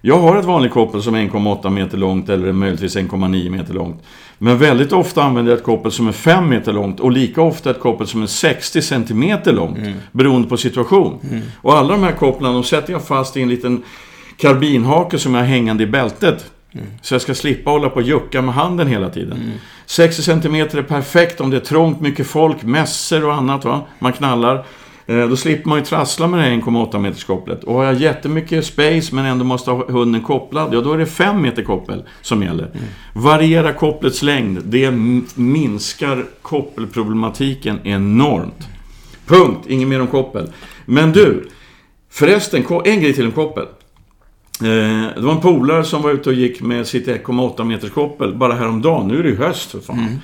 Jag 0.00 0.18
har 0.18 0.36
ett 0.36 0.44
vanligt 0.44 0.72
koppel 0.72 1.02
som 1.02 1.14
är 1.14 1.18
1,8 1.18 1.70
meter 1.70 1.98
långt 1.98 2.28
eller 2.28 2.52
möjligtvis 2.52 2.96
1,9 2.96 3.50
meter 3.50 3.74
långt. 3.74 4.02
Men 4.38 4.58
väldigt 4.58 4.92
ofta 4.92 5.22
använder 5.22 5.52
jag 5.52 5.58
ett 5.58 5.64
koppel 5.64 5.92
som 5.92 6.08
är 6.08 6.12
5 6.12 6.48
meter 6.48 6.72
långt 6.72 7.00
och 7.00 7.12
lika 7.12 7.42
ofta 7.42 7.70
ett 7.70 7.80
koppel 7.80 8.06
som 8.06 8.22
är 8.22 8.26
60 8.26 8.82
centimeter 8.82 9.52
långt. 9.52 9.78
Mm. 9.78 9.92
Beroende 10.12 10.48
på 10.48 10.56
situation. 10.56 11.18
Mm. 11.30 11.42
Och 11.60 11.74
alla 11.74 11.88
de 11.88 12.02
här 12.02 12.12
kopplen 12.12 12.52
de 12.52 12.64
sätter 12.64 12.92
jag 12.92 13.04
fast 13.04 13.36
i 13.36 13.42
en 13.42 13.48
liten 13.48 13.82
karbinhake 14.36 15.18
som 15.18 15.34
är 15.34 15.42
hängande 15.42 15.84
i 15.84 15.86
bältet. 15.86 16.50
Mm. 16.74 16.86
Så 17.02 17.14
jag 17.14 17.22
ska 17.22 17.34
slippa 17.34 17.70
hålla 17.70 17.88
på 17.88 17.96
och 17.96 18.02
jucka 18.02 18.42
med 18.42 18.54
handen 18.54 18.86
hela 18.86 19.10
tiden. 19.10 19.32
Mm. 19.32 19.50
60 19.86 20.22
cm 20.22 20.54
är 20.54 20.82
perfekt 20.82 21.40
om 21.40 21.50
det 21.50 21.56
är 21.56 21.60
trångt, 21.60 22.00
mycket 22.00 22.26
folk, 22.26 22.62
mässor 22.62 23.24
och 23.24 23.34
annat. 23.34 23.64
Va? 23.64 23.86
Man 23.98 24.12
knallar. 24.12 24.66
Eh, 25.06 25.28
Då 25.28 25.36
slipper 25.36 25.68
man 25.68 25.78
ju 25.78 25.84
trassla 25.84 26.26
med 26.26 26.40
det 26.40 26.44
här 26.44 26.50
1,8 26.52 26.98
meters 26.98 27.24
kopplet. 27.24 27.64
Och 27.64 27.74
har 27.74 27.84
jag 27.84 27.94
jättemycket 27.94 28.64
space 28.66 29.14
men 29.14 29.24
ändå 29.24 29.44
måste 29.44 29.70
ha 29.70 29.92
hunden 29.92 30.20
kopplad, 30.22 30.74
ja 30.74 30.80
då 30.80 30.92
är 30.92 30.98
det 30.98 31.06
5 31.06 31.42
meter 31.42 31.62
koppel 31.62 32.02
som 32.22 32.42
gäller. 32.42 32.70
Variera 33.12 33.72
kopplets 33.72 34.22
längd, 34.22 34.62
det 34.64 34.90
minskar 35.34 36.24
koppelproblematiken 36.42 37.80
enormt. 37.84 38.68
Punkt, 39.26 39.66
inget 39.68 39.88
mer 39.88 40.00
om 40.00 40.06
koppel. 40.06 40.52
Men 40.84 41.12
du, 41.12 41.48
förresten, 42.10 42.64
en 42.84 43.00
grej 43.00 43.14
till 43.14 43.26
om 43.26 43.32
koppel. 43.32 43.66
Eh, 44.60 45.14
det 45.14 45.20
var 45.20 45.32
en 45.32 45.40
polare 45.40 45.84
som 45.84 46.02
var 46.02 46.10
ute 46.10 46.28
och 46.28 46.34
gick 46.34 46.60
med 46.60 46.86
sitt 46.86 47.08
1,8 47.08 47.64
meters 47.64 47.90
koppel 47.90 48.34
bara 48.34 48.52
häromdagen. 48.52 49.08
Nu 49.08 49.18
är 49.18 49.22
det 49.22 49.28
ju 49.28 49.36
höst 49.36 49.70
för 49.70 49.80
fan. 49.80 50.20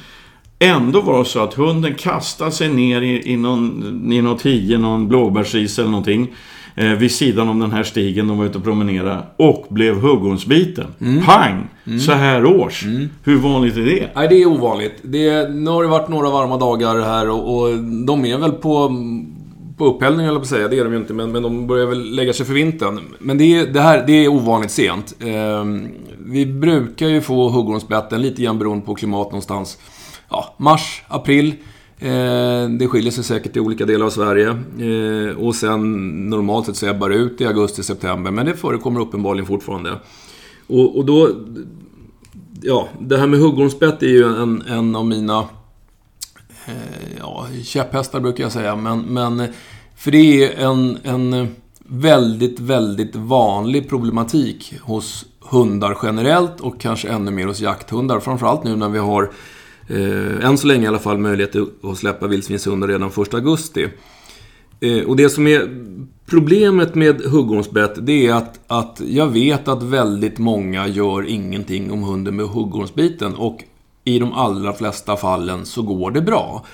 Ändå 0.59 1.01
var 1.01 1.19
det 1.19 1.25
så 1.25 1.41
att 1.41 1.55
hunden 1.55 1.95
kastade 1.95 2.53
sig 2.53 2.69
ner 2.69 3.01
i, 3.01 3.33
i, 3.33 3.37
någon, 3.37 4.13
i 4.13 4.23
något 4.23 4.47
hie, 4.47 4.79
någon 4.79 5.09
blåbärsris 5.09 5.79
eller 5.79 5.91
någonting. 5.91 6.29
Eh, 6.75 6.93
vid 6.93 7.13
sidan 7.13 7.49
om 7.49 7.59
den 7.59 7.73
här 7.73 7.83
stigen 7.83 8.29
de 8.29 8.39
var 8.39 8.45
ute 8.45 8.59
och 8.59 8.65
promenerade. 8.65 9.23
Och 9.37 9.67
blev 9.71 9.95
huggormsbiten. 9.95 10.87
Pang! 11.27 11.69
Så 12.01 12.13
här 12.13 12.45
års. 12.45 12.85
Hur 13.25 13.37
vanligt 13.37 13.77
är 13.77 13.81
det? 13.85 14.09
Nej, 14.15 14.29
det 14.29 14.43
är 14.43 14.47
ovanligt. 14.47 14.95
Det, 15.03 15.51
nu 15.51 15.71
har 15.71 15.83
det 15.83 15.89
varit 15.89 16.09
några 16.09 16.31
varma 16.31 16.57
dagar 16.57 17.01
här 17.01 17.31
och, 17.31 17.61
och 17.61 17.79
de 18.07 18.25
är 18.25 18.39
väl 18.39 18.53
på, 18.53 18.91
på 19.81 19.87
upphällning, 19.87 20.27
eller 20.27 20.39
på 20.39 20.43
att 20.43 20.49
säga. 20.49 20.69
Det 20.69 20.79
är 20.79 20.85
de 20.85 20.93
ju 20.93 20.99
inte, 20.99 21.15
men, 21.15 21.33
men 21.33 21.43
de 21.43 21.67
börjar 21.67 21.87
väl 21.87 22.15
lägga 22.15 22.33
sig 22.33 22.47
för 22.47 22.55
vintern. 22.55 23.01
Men 23.19 23.39
det, 23.39 23.45
är, 23.45 23.67
det 23.67 23.81
här 23.81 24.05
det 24.07 24.13
är 24.13 24.29
ovanligt 24.29 24.71
sent. 24.71 25.15
Ehm, 25.21 25.89
vi 26.19 26.47
brukar 26.47 27.09
ju 27.09 27.21
få 27.21 27.49
huggormsbetten 27.49 28.23
lite 28.23 28.43
grann 28.43 28.59
beroende 28.59 28.87
på 28.87 28.95
klimat 28.95 29.27
någonstans. 29.27 29.79
Ja, 30.31 30.55
mars, 30.59 31.03
april. 31.09 31.55
Eh, 31.99 32.69
det 32.79 32.89
skiljer 32.89 33.13
sig 33.13 33.25
säkert 33.25 33.57
i 33.57 33.61
olika 33.61 33.87
delar 33.87 34.07
av 34.07 34.11
Sverige. 34.11 34.49
Eh, 34.49 35.37
och 35.37 35.55
sen 35.55 35.81
normalt 36.31 36.67
sett 36.67 36.77
så 36.77 36.87
ebbar 36.87 37.09
det 37.09 37.15
ut 37.15 37.41
i 37.41 37.47
augusti-september, 37.47 38.31
men 38.31 38.47
det 38.47 38.55
förekommer 38.55 39.01
uppenbarligen 39.01 39.47
fortfarande. 39.47 39.91
Och, 40.67 40.97
och 40.97 41.05
då... 41.05 41.29
Ja, 42.63 42.89
det 43.01 43.17
här 43.17 43.27
med 43.27 43.41
huggormsbett 43.41 44.03
är 44.03 44.07
ju 44.07 44.25
en, 44.25 44.63
en 44.69 44.97
av 44.97 45.07
mina 45.07 45.45
Eh, 46.71 47.17
ja, 47.19 47.47
käpphästar 47.63 48.21
brukar 48.21 48.45
jag 48.45 48.53
säga. 48.53 48.77
Men, 48.77 49.01
men 49.01 49.41
eh, 49.41 49.51
för 49.97 50.11
det 50.11 50.45
är 50.45 50.65
en, 50.65 50.99
en 51.03 51.33
eh, 51.33 51.47
väldigt, 51.87 52.61
väldigt 52.61 53.17
vanlig 53.17 53.89
problematik 53.89 54.75
hos 54.81 55.27
hundar 55.41 55.99
generellt 56.03 56.61
och 56.61 56.81
kanske 56.81 57.09
ännu 57.09 57.31
mer 57.31 57.47
hos 57.47 57.61
jakthundar. 57.61 58.21
Framförallt 58.21 58.65
nu 58.65 58.77
när 58.77 58.89
vi 58.89 58.99
har, 58.99 59.31
eh, 59.89 60.47
än 60.47 60.59
så 60.59 60.67
länge 60.67 60.85
i 60.85 60.89
alla 60.89 60.99
fall, 60.99 61.19
möjlighet 61.19 61.57
att 61.83 61.99
släppa 61.99 62.27
vildsvinshundar 62.27 62.89
redan 62.89 63.09
1 63.09 63.35
augusti. 63.35 63.89
Eh, 64.81 65.05
och 65.05 65.17
det 65.17 65.31
som 65.31 65.47
är 65.47 65.69
problemet 66.27 66.95
med 66.95 67.21
huggormsbett, 67.21 68.07
det 68.07 68.27
är 68.27 68.35
att, 68.35 68.61
att 68.67 69.01
jag 69.07 69.27
vet 69.27 69.69
att 69.69 69.83
väldigt 69.83 70.39
många 70.39 70.87
gör 70.87 71.29
ingenting 71.29 71.91
om 71.91 72.03
hunden 72.03 72.37
med 72.37 72.47
huggormsbiten. 72.47 73.35
Och 73.35 73.65
i 74.05 74.19
de 74.19 74.33
allra 74.33 74.73
flesta 74.73 75.17
fallen 75.17 75.67
så 75.67 75.83
går 75.83 76.11
det 76.11 76.21
bra. 76.21 76.65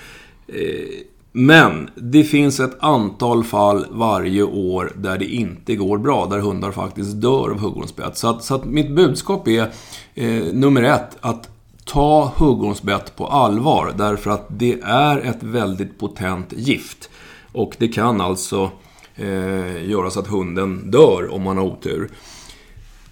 Eh, 0.47 1.03
men 1.31 1.89
det 1.95 2.23
finns 2.23 2.59
ett 2.59 2.77
antal 2.79 3.43
fall 3.43 3.85
varje 3.91 4.43
år 4.43 4.91
där 4.95 5.17
det 5.17 5.25
inte 5.25 5.75
går 5.75 5.97
bra, 5.97 6.25
där 6.25 6.39
hundar 6.39 6.71
faktiskt 6.71 7.21
dör 7.21 7.49
av 7.49 7.59
huggormsbett. 7.59 8.17
Så 8.17 8.29
att, 8.29 8.43
så 8.43 8.55
att 8.55 8.65
mitt 8.65 8.91
budskap 8.91 9.47
är, 9.47 9.71
eh, 10.15 10.43
nummer 10.53 10.83
ett, 10.83 11.17
att 11.21 11.49
ta 11.85 12.33
huggormsbett 12.35 13.15
på 13.15 13.27
allvar. 13.27 13.93
Därför 13.97 14.31
att 14.31 14.45
det 14.49 14.79
är 14.83 15.17
ett 15.17 15.43
väldigt 15.43 15.99
potent 15.99 16.53
gift. 16.53 17.09
Och 17.51 17.75
det 17.77 17.87
kan 17.87 18.21
alltså 18.21 18.71
eh, 19.15 19.89
göra 19.89 20.09
så 20.09 20.19
att 20.19 20.27
hunden 20.27 20.91
dör 20.91 21.33
om 21.33 21.43
man 21.43 21.57
har 21.57 21.65
otur. 21.65 22.09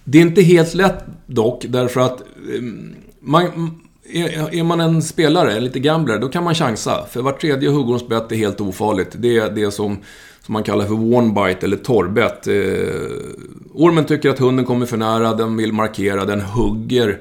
Det 0.04 0.18
är 0.18 0.22
inte 0.22 0.42
helt 0.42 0.74
lätt 0.74 1.04
dock, 1.26 1.64
därför 1.68 2.00
att 2.00 2.20
eh, 2.20 2.62
man, 3.20 3.70
är, 4.12 4.54
är 4.54 4.62
man 4.62 4.80
en 4.80 5.02
spelare, 5.02 5.60
lite 5.60 5.80
gambler, 5.80 6.18
då 6.18 6.28
kan 6.28 6.44
man 6.44 6.54
chansa. 6.54 7.06
För 7.10 7.22
vart 7.22 7.40
tredje 7.40 7.70
huggormsbett 7.70 8.32
är 8.32 8.36
helt 8.36 8.60
ofarligt. 8.60 9.10
Det 9.12 9.36
är 9.36 9.50
det 9.50 9.70
som, 9.70 9.98
som 10.40 10.52
man 10.52 10.62
kallar 10.62 10.86
för 10.86 10.94
warnbite 10.94 11.66
eller 11.66 11.76
torrbett. 11.76 12.46
Eh, 12.46 12.54
ormen 13.74 14.04
tycker 14.04 14.30
att 14.30 14.38
hunden 14.38 14.64
kommer 14.64 14.86
för 14.86 14.96
nära, 14.96 15.34
den 15.34 15.56
vill 15.56 15.72
markera, 15.72 16.24
den 16.24 16.40
hugger 16.40 17.20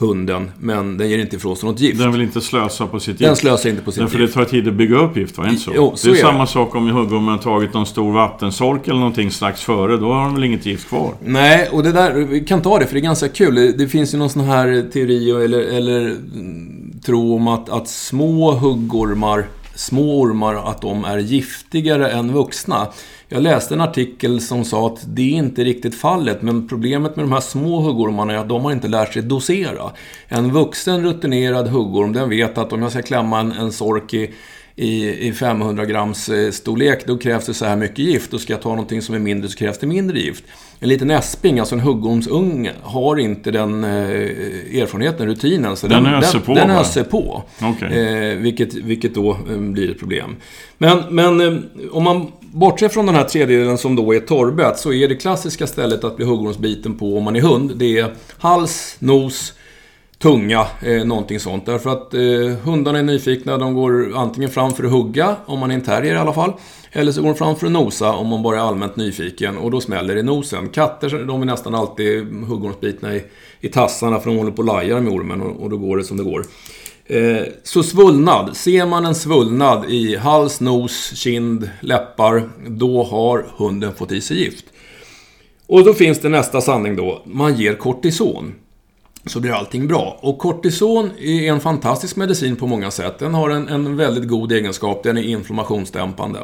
hunden, 0.00 0.50
men 0.60 0.96
den 0.98 1.10
ger 1.10 1.18
inte 1.18 1.36
ifrån 1.36 1.56
sig 1.56 1.68
något 1.68 1.80
gift. 1.80 1.98
Den 1.98 2.12
vill 2.12 2.20
inte 2.22 2.40
slösa 2.40 2.86
på 2.86 3.00
sitt 3.00 3.18
Den 3.18 3.28
gift. 3.28 3.40
slösar 3.40 3.70
inte 3.70 3.82
på 3.82 3.92
sitt 3.92 4.00
Därför 4.00 4.18
det 4.18 4.22
gift. 4.24 4.34
tar 4.34 4.44
tid 4.44 4.68
att 4.68 4.74
bygga 4.74 4.96
upp 4.96 5.16
gift, 5.16 5.36
det 5.36 5.48
inte 5.48 5.62
så? 5.62 5.72
Jo, 5.74 5.92
så 5.96 6.06
det 6.06 6.12
är, 6.12 6.16
är 6.16 6.20
samma 6.20 6.40
det. 6.40 6.46
sak 6.50 6.74
om 6.74 6.90
huggormen 6.90 7.28
har 7.28 7.38
tagit 7.38 7.74
någon 7.74 7.86
stor 7.86 8.12
vattensork 8.12 8.88
eller 8.88 8.98
någonting 8.98 9.30
strax 9.30 9.62
före. 9.62 9.96
Då 9.96 10.12
har 10.12 10.24
de 10.24 10.34
väl 10.34 10.44
inget 10.44 10.66
gift 10.66 10.88
kvar? 10.88 11.14
Nej, 11.24 11.68
och 11.72 11.82
det 11.82 11.92
där, 11.92 12.12
vi 12.12 12.40
kan 12.40 12.62
ta 12.62 12.78
det 12.78 12.86
för 12.86 12.94
det 12.94 13.00
är 13.00 13.02
ganska 13.02 13.28
kul. 13.28 13.54
Det, 13.54 13.72
det 13.72 13.88
finns 13.88 14.14
ju 14.14 14.18
någon 14.18 14.30
sån 14.30 14.44
här 14.44 14.90
teori 14.92 15.30
eller, 15.30 15.60
eller 15.60 16.00
mm, 16.00 17.00
tro 17.06 17.34
om 17.36 17.48
att, 17.48 17.68
att 17.68 17.88
små 17.88 18.52
huggormar, 18.52 19.46
små 19.74 20.20
ormar, 20.20 20.54
att 20.54 20.82
de 20.82 21.04
är 21.04 21.18
giftigare 21.18 22.10
än 22.10 22.32
vuxna. 22.32 22.86
Jag 23.32 23.42
läste 23.42 23.74
en 23.74 23.80
artikel 23.80 24.40
som 24.40 24.64
sa 24.64 24.86
att 24.86 25.00
det 25.06 25.22
är 25.22 25.36
inte 25.36 25.64
riktigt 25.64 25.94
fallet, 25.94 26.42
men 26.42 26.68
problemet 26.68 27.16
med 27.16 27.24
de 27.24 27.32
här 27.32 27.40
små 27.40 27.80
huggormarna 27.80 28.32
är 28.32 28.36
att 28.36 28.48
de 28.48 28.64
har 28.64 28.72
inte 28.72 28.88
lärt 28.88 29.12
sig 29.12 29.22
dosera. 29.22 29.90
En 30.28 30.52
vuxen 30.52 31.02
rutinerad 31.02 31.68
huggorm, 31.68 32.12
den 32.12 32.28
vet 32.28 32.58
att 32.58 32.72
om 32.72 32.82
jag 32.82 32.90
ska 32.90 33.02
klämma 33.02 33.40
en, 33.40 33.52
en 33.52 33.72
sork 33.72 34.14
i 34.14 34.34
i, 34.80 35.28
i 35.28 35.32
500 35.32 35.84
grams 35.84 36.28
eh, 36.28 36.50
storlek, 36.50 37.06
då 37.06 37.18
krävs 37.18 37.46
det 37.46 37.54
så 37.54 37.64
här 37.64 37.76
mycket 37.76 37.98
gift. 37.98 38.34
Och 38.34 38.40
ska 38.40 38.52
jag 38.52 38.62
ta 38.62 38.68
någonting 38.68 39.02
som 39.02 39.14
är 39.14 39.18
mindre 39.18 39.48
så 39.48 39.56
krävs 39.56 39.78
det 39.78 39.86
mindre 39.86 40.18
gift. 40.18 40.44
En 40.82 40.88
liten 40.88 41.10
äsping, 41.10 41.58
alltså 41.58 41.74
en 41.74 41.80
huggormsunge, 41.80 42.72
har 42.82 43.18
inte 43.18 43.50
den 43.50 43.84
eh, 43.84 43.90
erfarenheten, 44.82 45.26
rutinen. 45.26 45.76
Så 45.76 45.86
Den 45.86 46.06
öser 46.06 46.38
på, 46.38 46.54
Den 46.54 46.70
öser 46.70 47.04
på. 47.04 47.42
Okej. 47.62 47.98
Eh, 47.98 48.36
vilket, 48.36 48.74
vilket 48.74 49.14
då 49.14 49.30
eh, 49.50 49.58
blir 49.58 49.90
ett 49.90 49.98
problem. 49.98 50.36
Men, 50.78 50.98
men 51.10 51.40
eh, 51.40 51.62
om 51.92 52.04
man 52.04 52.32
bortser 52.40 52.88
från 52.88 53.06
den 53.06 53.14
här 53.14 53.24
tredjedelen 53.24 53.78
som 53.78 53.96
då 53.96 54.14
är 54.14 54.20
torrbett, 54.20 54.78
så 54.78 54.92
är 54.92 55.08
det 55.08 55.14
klassiska 55.14 55.66
stället 55.66 56.04
att 56.04 56.16
bli 56.16 56.26
huggormsbiten 56.26 56.98
på 56.98 57.18
om 57.18 57.24
man 57.24 57.36
är 57.36 57.40
hund, 57.40 57.72
det 57.76 57.98
är 57.98 58.14
hals, 58.38 58.96
nos, 58.98 59.52
tunga, 60.22 60.66
eh, 60.82 61.04
någonting 61.04 61.40
sånt. 61.40 61.66
Därför 61.66 61.90
att 61.90 62.14
eh, 62.14 62.20
hundarna 62.64 62.98
är 62.98 63.02
nyfikna, 63.02 63.58
de 63.58 63.74
går 63.74 64.16
antingen 64.16 64.50
fram 64.50 64.72
för 64.72 64.84
att 64.84 64.90
hugga, 64.90 65.36
om 65.46 65.58
man 65.58 65.70
är 65.70 65.74
en 65.74 65.80
terrier 65.80 66.14
i 66.14 66.18
alla 66.18 66.32
fall. 66.32 66.52
Eller 66.92 67.12
så 67.12 67.22
går 67.22 67.28
de 67.28 67.36
fram 67.36 67.56
för 67.56 67.66
att 67.66 67.72
nosa, 67.72 68.12
om 68.12 68.26
man 68.28 68.42
bara 68.42 68.56
är 68.56 68.60
allmänt 68.60 68.96
nyfiken. 68.96 69.58
Och 69.58 69.70
då 69.70 69.80
smäller 69.80 70.14
det 70.14 70.20
i 70.20 70.22
nosen. 70.22 70.68
Katter, 70.68 71.24
de 71.26 71.42
är 71.42 71.46
nästan 71.46 71.74
alltid 71.74 72.26
huggormsbitna 72.48 73.14
i, 73.14 73.24
i 73.60 73.68
tassarna, 73.68 74.20
för 74.20 74.30
de 74.30 74.36
håller 74.36 74.50
på 74.50 74.58
och 74.58 74.64
lajar 74.64 75.00
med 75.00 75.12
ormen 75.12 75.40
och, 75.40 75.62
och 75.62 75.70
då 75.70 75.76
går 75.76 75.96
det 75.96 76.04
som 76.04 76.16
det 76.16 76.24
går. 76.24 76.44
Eh, 77.04 77.42
så 77.62 77.82
svullnad. 77.82 78.56
Ser 78.56 78.86
man 78.86 79.06
en 79.06 79.14
svullnad 79.14 79.90
i 79.90 80.16
hals, 80.16 80.60
nos, 80.60 81.16
kind, 81.16 81.70
läppar, 81.80 82.48
då 82.66 83.02
har 83.02 83.46
hunden 83.56 83.94
fått 83.94 84.12
i 84.12 84.20
sig 84.20 84.38
gift. 84.38 84.64
Och 85.66 85.84
då 85.84 85.94
finns 85.94 86.20
det 86.20 86.28
nästa 86.28 86.60
sanning 86.60 86.96
då. 86.96 87.22
Man 87.24 87.56
ger 87.56 87.74
kortison. 87.74 88.54
Så 89.26 89.40
blir 89.40 89.52
allting 89.52 89.88
bra. 89.88 90.18
Och 90.20 90.38
kortison 90.38 91.10
är 91.20 91.52
en 91.52 91.60
fantastisk 91.60 92.16
medicin 92.16 92.56
på 92.56 92.66
många 92.66 92.90
sätt. 92.90 93.18
Den 93.18 93.34
har 93.34 93.50
en, 93.50 93.68
en 93.68 93.96
väldigt 93.96 94.28
god 94.28 94.52
egenskap. 94.52 95.02
Den 95.02 95.18
är 95.18 95.22
inflammationsdämpande. 95.22 96.38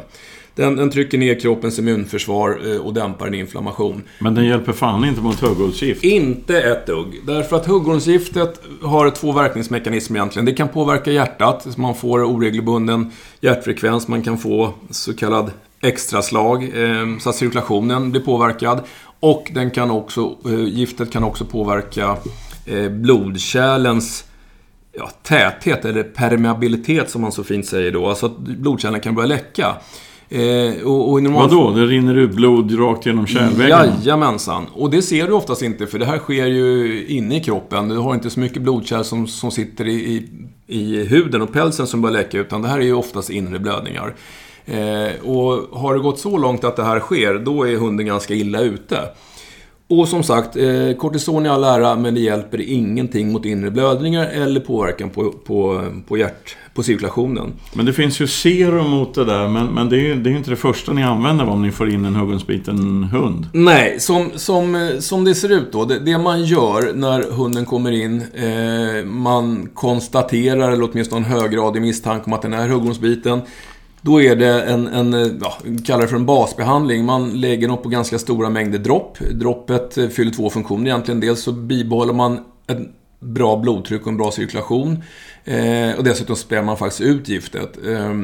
Den, 0.56 0.76
den 0.76 0.90
trycker 0.90 1.18
ner 1.18 1.40
kroppens 1.40 1.78
immunförsvar 1.78 2.58
eh, 2.66 2.76
och 2.76 2.94
dämpar 2.94 3.26
en 3.26 3.34
inflammation. 3.34 4.02
Men 4.18 4.34
den 4.34 4.44
hjälper 4.44 4.72
fan 4.72 5.04
inte 5.04 5.20
mot 5.20 5.40
huggormsgift. 5.40 6.04
Inte 6.04 6.62
ett 6.62 6.86
dugg. 6.86 7.20
Därför 7.26 7.56
att 7.56 7.66
huggormsgiftet 7.66 8.60
har 8.82 9.10
två 9.10 9.32
verkningsmekanismer 9.32 10.18
egentligen. 10.18 10.46
Det 10.46 10.52
kan 10.52 10.68
påverka 10.68 11.12
hjärtat, 11.12 11.76
man 11.76 11.94
får 11.94 12.24
oregelbunden 12.24 13.12
hjärtfrekvens. 13.40 14.08
Man 14.08 14.22
kan 14.22 14.38
få 14.38 14.72
så 14.90 15.14
kallad 15.14 15.50
extraslag, 15.80 16.62
eh, 16.62 17.18
så 17.20 17.30
att 17.30 17.36
cirkulationen 17.36 18.10
blir 18.10 18.20
påverkad. 18.20 18.80
Och 19.20 19.50
den 19.54 19.70
kan 19.70 19.90
också, 19.90 20.36
eh, 20.44 20.64
giftet 20.64 21.10
kan 21.10 21.24
också 21.24 21.44
påverka 21.44 22.16
blodkärlens 22.90 24.24
ja, 24.92 25.10
täthet, 25.22 25.84
eller 25.84 26.02
permeabilitet 26.02 27.10
som 27.10 27.20
man 27.22 27.32
så 27.32 27.44
fint 27.44 27.66
säger 27.66 27.92
då. 27.92 28.08
Alltså 28.08 28.26
att 28.26 28.38
blodkärlen 28.38 29.00
kan 29.00 29.14
börja 29.14 29.28
läcka. 29.28 29.76
Eh, 30.28 30.86
och, 30.86 31.10
och 31.10 31.18
i 31.18 31.22
normal- 31.22 31.48
Vadå? 31.48 31.70
Det 31.70 31.86
rinner 31.86 32.14
ut 32.14 32.30
blod 32.30 32.78
rakt 32.78 33.06
genom 33.06 33.26
kärlväggarna? 33.26 33.92
Jajamensan. 34.02 34.66
Och 34.74 34.90
det 34.90 35.02
ser 35.02 35.26
du 35.26 35.32
oftast 35.32 35.62
inte, 35.62 35.86
för 35.86 35.98
det 35.98 36.06
här 36.06 36.18
sker 36.18 36.46
ju 36.46 37.04
inne 37.06 37.36
i 37.36 37.40
kroppen. 37.40 37.88
Du 37.88 37.96
har 37.96 38.14
inte 38.14 38.30
så 38.30 38.40
mycket 38.40 38.62
blodkärl 38.62 39.02
som, 39.04 39.26
som 39.26 39.50
sitter 39.50 39.88
i, 39.88 39.92
i, 39.94 40.28
i 40.66 41.04
huden 41.04 41.42
och 41.42 41.52
pälsen 41.52 41.86
som 41.86 42.02
börjar 42.02 42.12
läcka, 42.12 42.38
utan 42.38 42.62
det 42.62 42.68
här 42.68 42.78
är 42.78 42.82
ju 42.84 42.92
oftast 42.94 43.30
inre 43.30 43.58
blödningar. 43.58 44.14
Eh, 44.66 45.24
och 45.28 45.78
har 45.80 45.94
det 45.94 46.00
gått 46.00 46.18
så 46.18 46.38
långt 46.38 46.64
att 46.64 46.76
det 46.76 46.84
här 46.84 47.00
sker, 47.00 47.34
då 47.34 47.68
är 47.68 47.76
hunden 47.76 48.06
ganska 48.06 48.34
illa 48.34 48.60
ute. 48.60 48.98
Och 49.88 50.08
som 50.08 50.22
sagt, 50.22 50.56
eh, 50.56 50.96
kortison 50.98 51.46
i 51.46 51.48
all 51.48 51.64
ära, 51.64 51.96
men 51.96 52.14
det 52.14 52.20
hjälper 52.20 52.60
ingenting 52.60 53.32
mot 53.32 53.44
inre 53.44 53.70
blödningar 53.70 54.26
eller 54.26 54.60
påverkan 54.60 55.10
på, 55.10 55.32
på, 55.32 55.84
på, 56.08 56.16
hjärt, 56.16 56.56
på 56.74 56.82
cirkulationen. 56.82 57.52
Men 57.74 57.86
det 57.86 57.92
finns 57.92 58.20
ju 58.20 58.26
serum 58.26 58.90
mot 58.90 59.14
det 59.14 59.24
där, 59.24 59.48
men, 59.48 59.66
men 59.66 59.88
det 59.88 59.96
är 59.96 60.00
ju 60.00 60.14
det 60.14 60.30
är 60.30 60.36
inte 60.36 60.50
det 60.50 60.56
första 60.56 60.92
ni 60.92 61.02
använder 61.02 61.48
om 61.48 61.62
ni 61.62 61.70
får 61.70 61.90
in 61.90 62.04
en 62.04 62.14
huggensbiten 62.14 63.04
hund. 63.04 63.46
Nej, 63.52 64.00
som, 64.00 64.30
som, 64.34 64.90
som 65.00 65.24
det 65.24 65.34
ser 65.34 65.52
ut 65.52 65.72
då, 65.72 65.84
det, 65.84 65.98
det 65.98 66.18
man 66.18 66.44
gör 66.44 66.92
när 66.94 67.22
hunden 67.22 67.64
kommer 67.64 67.92
in, 67.92 68.22
eh, 68.34 69.04
man 69.04 69.68
konstaterar, 69.74 70.70
eller 70.70 70.90
åtminstone 70.92 71.26
en 71.26 71.32
höggradig 71.32 71.82
misstanke 71.82 72.26
om 72.26 72.32
att 72.32 72.42
den 72.42 72.52
är 72.52 72.68
huggormsbiten. 72.68 73.40
Då 74.06 74.22
är 74.22 74.36
det 74.36 74.62
en, 74.62 74.86
en 74.86 75.14
eh, 75.14 75.32
ja, 75.40 75.58
kallar 75.84 76.02
det 76.02 76.08
för 76.08 76.16
en 76.16 76.26
basbehandling. 76.26 77.04
Man 77.04 77.40
lägger 77.40 77.68
dem 77.68 77.82
på 77.82 77.88
ganska 77.88 78.18
stora 78.18 78.50
mängder 78.50 78.78
dropp. 78.78 79.18
Droppet 79.18 79.98
eh, 79.98 80.08
fyller 80.08 80.32
två 80.32 80.50
funktioner 80.50 80.86
egentligen. 80.86 81.20
Dels 81.20 81.42
så 81.42 81.52
bibehåller 81.52 82.12
man 82.12 82.40
ett 82.66 82.78
bra 83.20 83.56
blodtryck 83.56 84.02
och 84.02 84.08
en 84.08 84.16
bra 84.16 84.30
cirkulation. 84.30 85.02
Eh, 85.44 85.96
och 85.98 86.04
dessutom 86.04 86.36
spär 86.36 86.62
man 86.62 86.76
faktiskt 86.76 87.00
ut 87.00 87.28
giftet. 87.28 87.78
Eh, 87.86 88.14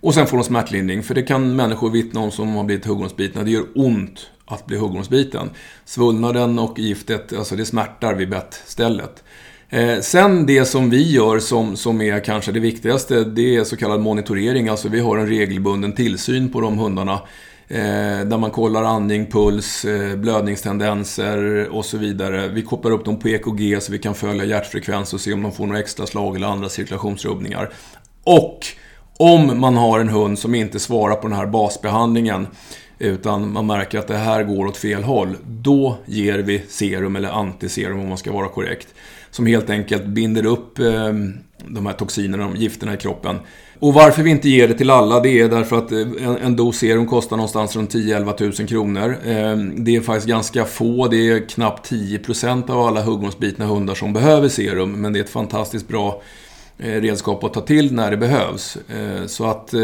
och 0.00 0.14
sen 0.14 0.26
får 0.26 0.36
de 0.36 0.44
smärtlindring, 0.44 1.02
för 1.02 1.14
det 1.14 1.22
kan 1.22 1.56
människor 1.56 1.90
vittna 1.90 2.20
om 2.20 2.30
som 2.30 2.54
har 2.54 2.64
blivit 2.64 2.86
huggormsbitna. 2.86 3.42
Det 3.42 3.50
gör 3.50 3.64
ont 3.74 4.30
att 4.46 4.66
bli 4.66 4.76
huggormsbiten. 4.76 5.50
Svullnaden 5.84 6.58
och 6.58 6.78
giftet, 6.78 7.32
alltså 7.32 7.56
det 7.56 7.64
smärtar 7.64 8.14
vid 8.14 8.30
bettstället. 8.30 9.24
Eh, 9.72 10.00
sen 10.00 10.46
det 10.46 10.64
som 10.64 10.90
vi 10.90 11.10
gör 11.10 11.38
som, 11.38 11.76
som 11.76 12.00
är 12.00 12.24
kanske 12.24 12.52
det 12.52 12.60
viktigaste, 12.60 13.24
det 13.24 13.56
är 13.56 13.64
så 13.64 13.76
kallad 13.76 14.00
monitorering. 14.00 14.68
Alltså 14.68 14.88
vi 14.88 15.00
har 15.00 15.18
en 15.18 15.26
regelbunden 15.26 15.92
tillsyn 15.92 16.52
på 16.52 16.60
de 16.60 16.78
hundarna. 16.78 17.20
Eh, 17.68 18.20
där 18.26 18.38
man 18.38 18.50
kollar 18.50 18.82
andning, 18.82 19.26
puls, 19.26 19.84
eh, 19.84 20.16
blödningstendenser 20.16 21.68
och 21.68 21.84
så 21.84 21.98
vidare. 21.98 22.48
Vi 22.48 22.62
kopplar 22.62 22.92
upp 22.92 23.04
dem 23.04 23.18
på 23.18 23.28
EKG 23.28 23.80
så 23.80 23.92
vi 23.92 23.98
kan 23.98 24.14
följa 24.14 24.44
hjärtfrekvens 24.44 25.14
och 25.14 25.20
se 25.20 25.32
om 25.32 25.42
de 25.42 25.52
får 25.52 25.66
några 25.66 25.80
extra 25.80 26.06
slag 26.06 26.36
eller 26.36 26.46
andra 26.46 26.68
cirkulationsrubbningar. 26.68 27.70
Och 28.24 28.58
om 29.16 29.60
man 29.60 29.76
har 29.76 30.00
en 30.00 30.08
hund 30.08 30.38
som 30.38 30.54
inte 30.54 30.80
svarar 30.80 31.14
på 31.14 31.28
den 31.28 31.36
här 31.36 31.46
basbehandlingen 31.46 32.46
utan 32.98 33.52
man 33.52 33.66
märker 33.66 33.98
att 33.98 34.08
det 34.08 34.16
här 34.16 34.42
går 34.42 34.66
åt 34.66 34.76
fel 34.76 35.02
håll. 35.02 35.36
Då 35.46 35.96
ger 36.06 36.38
vi 36.38 36.62
serum 36.68 37.16
eller 37.16 37.28
antiserum 37.28 38.00
om 38.00 38.08
man 38.08 38.18
ska 38.18 38.32
vara 38.32 38.48
korrekt 38.48 38.88
som 39.30 39.46
helt 39.46 39.70
enkelt 39.70 40.06
binder 40.06 40.46
upp 40.46 40.78
ehm, 40.78 41.32
de 41.68 41.86
här 41.86 41.92
toxinerna, 41.92 42.44
de 42.44 42.56
gifterna 42.56 42.94
i 42.94 42.96
kroppen. 42.96 43.36
Och 43.78 43.94
varför 43.94 44.22
vi 44.22 44.30
inte 44.30 44.48
ger 44.48 44.68
det 44.68 44.74
till 44.74 44.90
alla, 44.90 45.20
det 45.20 45.40
är 45.40 45.48
därför 45.48 45.78
att 45.78 45.92
eh, 45.92 45.98
en, 46.00 46.36
en 46.36 46.56
dos 46.56 46.76
serum 46.76 47.06
kostar 47.06 47.36
någonstans 47.36 47.76
runt 47.76 47.94
10-11 47.94 48.60
000 48.60 48.68
kronor. 48.68 49.16
Ehm, 49.26 49.84
det 49.84 49.96
är 49.96 50.00
faktiskt 50.00 50.28
ganska 50.28 50.64
få, 50.64 51.08
det 51.08 51.30
är 51.30 51.48
knappt 51.48 51.92
10% 51.92 52.70
av 52.70 52.80
alla 52.80 53.02
huggormsbitna 53.02 53.66
hundar 53.66 53.94
som 53.94 54.12
behöver 54.12 54.48
serum, 54.48 54.92
men 54.92 55.12
det 55.12 55.18
är 55.18 55.24
ett 55.24 55.30
fantastiskt 55.30 55.88
bra 55.88 56.22
eh, 56.78 56.84
redskap 56.86 57.44
att 57.44 57.54
ta 57.54 57.60
till 57.60 57.94
när 57.94 58.10
det 58.10 58.16
behövs. 58.16 58.76
Eh, 58.76 59.26
så, 59.26 59.44
att, 59.44 59.74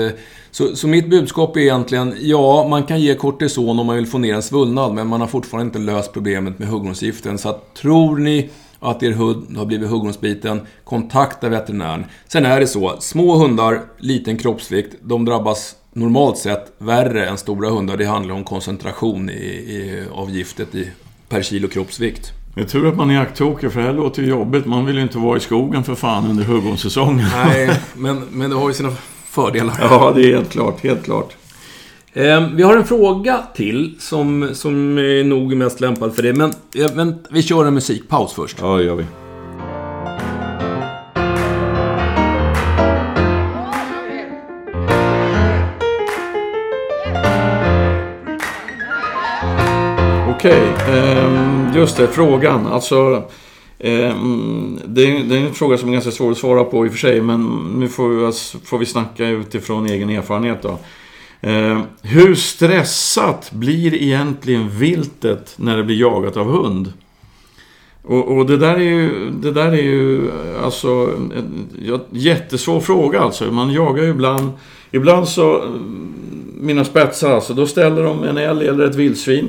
så, 0.51 0.77
så, 0.77 0.89
mitt 0.89 1.11
budskap 1.11 1.57
är 1.57 1.61
egentligen, 1.61 2.15
ja, 2.21 2.67
man 2.69 2.83
kan 2.83 3.01
ge 3.01 3.15
kortison 3.15 3.79
om 3.79 3.87
man 3.87 3.97
vill 3.97 4.07
få 4.07 4.19
ner 4.19 4.35
en 4.35 4.43
svullnad, 4.43 4.95
men 4.95 5.07
man 5.07 5.21
har 5.21 5.29
fortfarande 5.29 5.67
inte 5.67 5.93
löst 5.93 6.13
problemet 6.13 6.59
med 6.59 6.69
huggormsgiften. 6.69 7.39
Så 7.39 7.49
att, 7.49 7.75
tror 7.75 8.17
ni 8.17 8.51
att 8.81 9.03
er 9.03 9.13
hund 9.13 9.57
har 9.57 9.65
blivit 9.67 9.91
huggormsbiten, 9.91 10.61
kontakta 10.85 11.49
veterinären. 11.49 12.05
Sen 12.29 12.47
är 12.47 12.61
det 12.61 12.67
så, 12.67 12.97
små 13.01 13.37
hundar, 13.37 13.81
liten 13.99 14.39
kroppsvikt, 14.39 14.95
de 15.03 15.25
drabbas 15.25 15.75
normalt 15.93 16.39
sett 16.39 16.73
värre 16.79 17.27
än 17.27 17.39
stora 17.39 17.71
hundar. 17.71 17.97
Det 17.97 18.05
handlar 18.05 18.35
om 18.35 18.45
koncentration 18.45 19.31
i, 19.31 19.33
i, 19.33 20.05
av 20.13 20.31
giftet 20.31 20.75
i, 20.75 20.91
per 21.29 21.43
kilo 21.43 21.69
kroppsvikt. 21.69 22.33
Det 22.55 22.61
är 22.61 22.65
tur 22.65 22.89
att 22.89 22.97
man 22.97 23.11
är 23.11 23.15
jakttokig 23.15 23.73
för 23.73 23.81
det 23.81 23.87
här 23.87 23.95
låter 23.95 24.23
ju 24.23 24.29
jobbigt. 24.29 24.67
Man 24.67 24.87
vill 24.87 24.97
ju 24.97 25.03
inte 25.03 25.19
vara 25.19 25.37
i 25.37 25.41
skogen 25.41 25.85
för 25.85 25.95
fan 25.95 26.31
under 26.31 26.45
huggormssäsongen. 26.45 27.27
Nej, 27.35 27.71
men, 27.95 28.23
men 28.31 28.51
det 28.51 28.57
har 28.57 28.69
ju 28.69 28.75
sina 28.75 28.93
fördelar. 29.25 29.77
Ja, 29.81 30.13
det 30.15 30.23
är 30.23 30.37
helt 30.37 30.51
klart. 30.51 30.83
Helt 30.83 31.05
klart. 31.05 31.37
Ehm, 32.19 32.57
vi 32.57 32.63
har 32.63 32.77
en 32.77 32.85
fråga 32.85 33.43
till 33.55 33.95
som, 33.99 34.51
som 34.53 34.99
är 34.99 35.25
nog 35.25 35.57
mest 35.57 35.81
lämpad 35.81 36.15
för 36.15 36.23
det. 36.23 36.33
Men, 36.33 36.53
men 36.95 37.15
vi 37.31 37.43
kör 37.43 37.65
en 37.65 37.75
musikpaus 37.75 38.33
först. 38.33 38.59
Ja, 38.61 38.77
det 38.77 38.85
gör 38.85 38.95
vi. 38.95 39.05
Okej, 50.37 50.63
okay, 50.75 51.81
just 51.81 51.97
det, 51.97 52.07
frågan. 52.07 52.67
Alltså, 52.67 53.23
ehm, 53.79 54.81
det 54.87 55.03
är, 55.03 55.37
en 55.37 55.55
fråga 55.55 55.79
som 55.79 55.89
är 55.89 55.93
ganska 55.93 56.11
svår 56.11 56.31
att 56.31 56.39
svara 56.39 56.65
på 56.65 56.87
i 56.87 56.89
och 56.89 56.93
för 56.93 56.99
sig, 56.99 57.21
men 57.21 57.71
nu 57.79 57.89
får 57.89 58.09
vi, 58.09 58.27
alltså, 58.27 58.59
får 58.59 58.79
vi 58.79 58.87
snacka 58.87 59.29
utifrån 59.29 59.87
egen 59.87 60.11
erfarenhet 60.11 60.63
då. 60.63 60.79
Eh, 61.47 61.81
hur 62.03 62.35
stressat 62.35 63.53
blir 63.53 63.95
egentligen 63.95 64.69
viltet 64.69 65.55
när 65.57 65.77
det 65.77 65.85
blir 65.85 66.01
jagat 66.01 66.37
av 66.37 66.47
hund? 66.47 66.93
Och, 68.03 68.37
och, 68.37 68.47
det 68.47 68.57
där 68.57 68.75
är 68.75 68.79
ju, 68.81 69.31
det 69.31 69.51
där 69.51 69.69
är 69.69 69.83
ju 69.83 70.31
alltså 70.63 70.89
en 71.37 71.69
jättesvår 72.11 72.81
fråga 72.81 73.21
alltså. 73.21 73.45
Man 73.45 73.73
jagar 73.73 74.03
ju 74.03 74.11
ibland, 74.11 74.51
ibland 74.91 75.29
så, 75.29 75.63
mm, 75.63 76.15
mina 76.61 76.85
spetsar 76.85 77.33
alltså, 77.33 77.55
då 77.55 77.67
ställer 77.67 78.03
de 78.03 78.25
en 78.25 78.39
älg 78.39 78.69
eller 78.69 78.85
ett 78.85 78.97
vildsvin. 78.97 79.49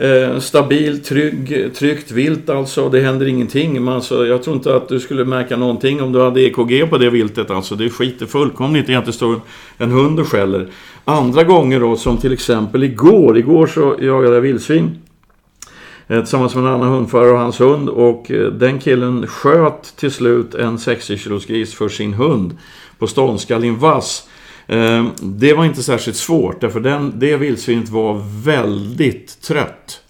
Eh, 0.00 0.38
stabil, 0.38 1.04
trygg, 1.04 1.74
tryggt 1.74 2.10
vilt 2.10 2.50
alltså. 2.50 2.88
Det 2.88 3.00
händer 3.00 3.26
ingenting. 3.26 3.84
Men 3.84 3.94
alltså, 3.94 4.26
jag 4.26 4.42
tror 4.42 4.56
inte 4.56 4.76
att 4.76 4.88
du 4.88 5.00
skulle 5.00 5.24
märka 5.24 5.56
någonting 5.56 6.02
om 6.02 6.12
du 6.12 6.22
hade 6.22 6.40
EKG 6.40 6.90
på 6.90 6.98
det 6.98 7.10
viltet. 7.10 7.50
Alltså, 7.50 7.74
det 7.74 7.90
skiter 7.90 8.26
fullkomligt 8.26 8.88
i 8.88 8.94
att 8.94 9.06
det 9.06 9.12
står 9.12 9.40
en 9.78 9.90
hund 9.90 10.20
och 10.20 10.28
skäller. 10.28 10.68
Andra 11.04 11.44
gånger 11.44 11.80
då, 11.80 11.96
som 11.96 12.16
till 12.16 12.32
exempel 12.32 12.84
igår. 12.84 13.38
Igår 13.38 13.66
så 13.66 13.96
jagade 14.00 14.34
jag 14.34 14.40
vildsvin. 14.40 14.98
Eh, 16.06 16.18
tillsammans 16.18 16.54
med 16.54 16.64
en 16.64 16.70
annan 16.70 16.88
hundförare 16.88 17.30
och 17.30 17.38
hans 17.38 17.60
hund. 17.60 17.88
Och 17.88 18.30
eh, 18.30 18.52
den 18.52 18.78
killen 18.78 19.26
sköt 19.26 19.96
till 19.96 20.10
slut 20.10 20.54
en 20.54 20.78
60 20.78 21.18
kilos 21.18 21.46
gris 21.46 21.74
för 21.74 21.88
sin 21.88 22.14
hund. 22.14 22.56
På 22.98 23.06
ståndskallin 23.06 23.78
vass. 23.78 24.28
Ehm, 24.68 25.10
det 25.22 25.54
var 25.54 25.64
inte 25.64 25.82
särskilt 25.82 26.16
svårt, 26.16 26.60
därför 26.60 26.80
den, 26.80 27.12
det 27.18 27.36
vildsvinet 27.36 27.88
var 27.88 28.22
väldigt 28.44 29.40
trött. 29.40 30.02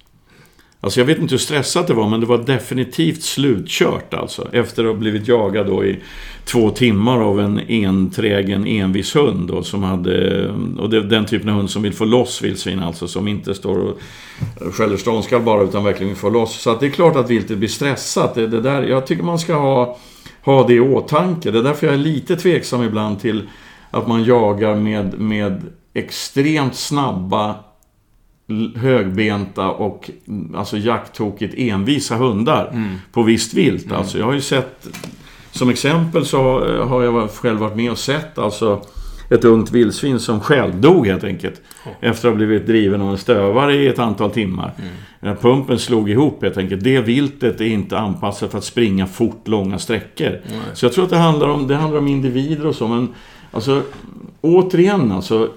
Alltså 0.80 1.00
jag 1.00 1.06
vet 1.06 1.18
inte 1.18 1.34
hur 1.34 1.38
stressat 1.38 1.86
det 1.86 1.94
var, 1.94 2.08
men 2.08 2.20
det 2.20 2.26
var 2.26 2.38
definitivt 2.38 3.22
slutkört 3.22 4.14
alltså. 4.14 4.48
Efter 4.52 4.84
att 4.84 4.90
ha 4.90 4.98
blivit 4.98 5.28
jagad 5.28 5.66
då 5.66 5.84
i 5.84 5.98
två 6.44 6.70
timmar 6.70 7.20
av 7.20 7.40
en 7.40 7.60
enträgen, 7.68 8.66
envis 8.66 9.16
hund 9.16 9.48
då, 9.48 9.62
som 9.62 9.82
hade... 9.82 10.48
Och 10.78 10.90
det 10.90 10.96
är 10.96 11.00
den 11.00 11.26
typen 11.26 11.48
av 11.48 11.54
hund 11.54 11.70
som 11.70 11.82
vill 11.82 11.92
få 11.92 12.04
loss 12.04 12.42
vildsvin 12.42 12.82
alltså, 12.82 13.08
som 13.08 13.28
inte 13.28 13.54
står 13.54 13.78
och 13.78 13.98
skäller 14.74 14.96
ståndskall 14.96 15.42
bara, 15.42 15.62
utan 15.62 15.84
verkligen 15.84 16.08
vill 16.08 16.18
få 16.18 16.30
loss. 16.30 16.60
Så 16.60 16.70
att 16.70 16.80
det 16.80 16.86
är 16.86 16.90
klart 16.90 17.16
att 17.16 17.30
viltet 17.30 17.58
blir 17.58 17.68
stressat. 17.68 18.34
Det, 18.34 18.46
det 18.46 18.60
där, 18.60 18.82
jag 18.82 19.06
tycker 19.06 19.22
man 19.22 19.38
ska 19.38 19.54
ha, 19.54 19.98
ha 20.42 20.66
det 20.66 20.74
i 20.74 20.80
åtanke. 20.80 21.50
Det 21.50 21.58
är 21.58 21.62
därför 21.62 21.86
jag 21.86 21.94
är 21.94 21.98
lite 21.98 22.36
tveksam 22.36 22.82
ibland 22.82 23.20
till 23.20 23.42
att 23.90 24.08
man 24.08 24.24
jagar 24.24 24.74
med, 24.74 25.20
med 25.20 25.62
extremt 25.94 26.74
snabba 26.74 27.54
högbenta 28.76 29.70
och 29.70 30.10
alltså 30.54 30.76
jakttokigt 30.76 31.54
envisa 31.56 32.16
hundar 32.16 32.70
mm. 32.72 32.94
på 33.12 33.22
visst 33.22 33.54
vilt. 33.54 33.84
Mm. 33.84 33.96
Alltså, 33.96 34.18
jag 34.18 34.26
har 34.26 34.32
ju 34.32 34.40
sett, 34.40 34.88
som 35.50 35.70
exempel 35.70 36.26
så 36.26 36.60
har 36.84 37.02
jag 37.02 37.30
själv 37.30 37.58
varit 37.58 37.76
med 37.76 37.90
och 37.90 37.98
sett 37.98 38.38
alltså 38.38 38.82
ett 39.30 39.44
ungt 39.44 39.72
vildsvin 39.72 40.20
som 40.20 40.40
självdog 40.40 41.06
helt 41.06 41.24
enkelt. 41.24 41.60
Efter 42.00 42.28
att 42.28 42.32
ha 42.32 42.36
blivit 42.36 42.66
driven 42.66 43.00
av 43.00 43.10
en 43.10 43.18
stövare 43.18 43.74
i 43.74 43.88
ett 43.88 43.98
antal 43.98 44.30
timmar. 44.30 44.72
Mm. 45.22 45.36
Pumpen 45.36 45.78
slog 45.78 46.10
ihop 46.10 46.42
helt 46.42 46.56
enkelt. 46.56 46.84
Det 46.84 47.00
viltet 47.00 47.60
är 47.60 47.64
inte 47.64 47.98
anpassat 47.98 48.50
för 48.50 48.58
att 48.58 48.64
springa 48.64 49.06
fort 49.06 49.48
långa 49.48 49.78
sträckor. 49.78 50.40
Så 50.74 50.84
jag 50.84 50.92
tror 50.92 51.04
att 51.04 51.10
det 51.10 51.16
handlar 51.16 51.48
om, 51.48 51.66
det 51.66 51.76
handlar 51.76 51.98
om 51.98 52.08
individer 52.08 52.66
och 52.66 52.74
så. 52.74 52.88
Men 52.88 53.08
Alltså, 53.50 53.82
återigen 54.40 55.12
alltså. 55.12 55.50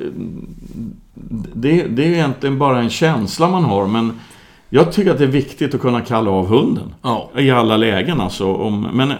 Det, 1.53 1.83
det 1.83 2.03
är 2.03 2.09
egentligen 2.09 2.59
bara 2.59 2.79
en 2.79 2.89
känsla 2.89 3.49
man 3.49 3.63
har, 3.63 3.87
men 3.87 4.19
jag 4.73 4.91
tycker 4.91 5.11
att 5.11 5.17
det 5.17 5.23
är 5.23 5.27
viktigt 5.27 5.75
att 5.75 5.81
kunna 5.81 6.01
kalla 6.01 6.31
av 6.31 6.47
hunden. 6.47 6.93
Ja. 7.01 7.31
I 7.37 7.51
alla 7.51 7.77
lägen 7.77 8.21
alltså. 8.21 8.53
Om, 8.53 8.87
men, 8.93 9.13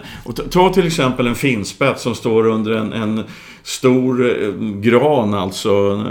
ta 0.50 0.72
till 0.72 0.86
exempel 0.86 1.26
en 1.26 1.34
finspett 1.34 2.00
som 2.00 2.14
står 2.14 2.46
under 2.46 2.72
en, 2.72 2.92
en 2.92 3.24
stor 3.62 4.42
eh, 4.44 4.52
gran 4.80 5.34
alltså. 5.34 6.04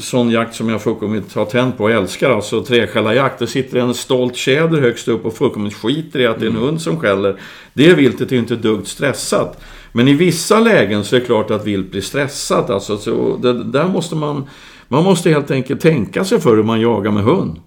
Sån 0.00 0.30
jakt 0.30 0.54
som 0.54 0.68
jag 0.68 0.82
fullkomligt 0.82 1.34
har 1.34 1.44
tänt 1.44 1.78
på 1.78 1.84
och 1.84 1.90
älskar. 1.90 2.30
Alltså 2.30 2.62
träskällarjakt. 2.62 3.38
Det 3.38 3.46
sitter 3.46 3.78
en 3.78 3.94
stolt 3.94 4.36
tjäder 4.36 4.80
högst 4.80 5.08
upp 5.08 5.24
och 5.24 5.34
fullkomligt 5.34 5.74
skiter 5.74 6.20
i 6.20 6.26
att 6.26 6.40
det 6.40 6.46
är 6.46 6.50
en 6.50 6.56
mm. 6.56 6.66
hund 6.68 6.80
som 6.80 7.00
skäller. 7.00 7.40
Det 7.72 7.94
viltet 7.94 8.28
är 8.28 8.32
ju 8.32 8.40
inte 8.40 8.56
duggt 8.56 8.88
stressat. 8.88 9.62
Men 9.96 10.08
i 10.08 10.14
vissa 10.14 10.60
lägen 10.60 11.04
så 11.04 11.16
är 11.16 11.20
det 11.20 11.26
klart 11.26 11.50
att 11.50 11.66
vilt 11.66 11.90
blir 11.90 12.00
stressat. 12.00 12.70
Alltså, 12.70 12.98
så 12.98 13.36
det, 13.36 13.64
där 13.64 13.88
måste 13.88 14.14
man... 14.14 14.44
Man 14.88 15.04
måste 15.04 15.30
helt 15.30 15.50
enkelt 15.50 15.80
tänka 15.80 16.24
sig 16.24 16.40
för 16.40 16.56
hur 16.56 16.62
man 16.62 16.80
jagar 16.80 17.10
med 17.10 17.22
hund. 17.22 17.60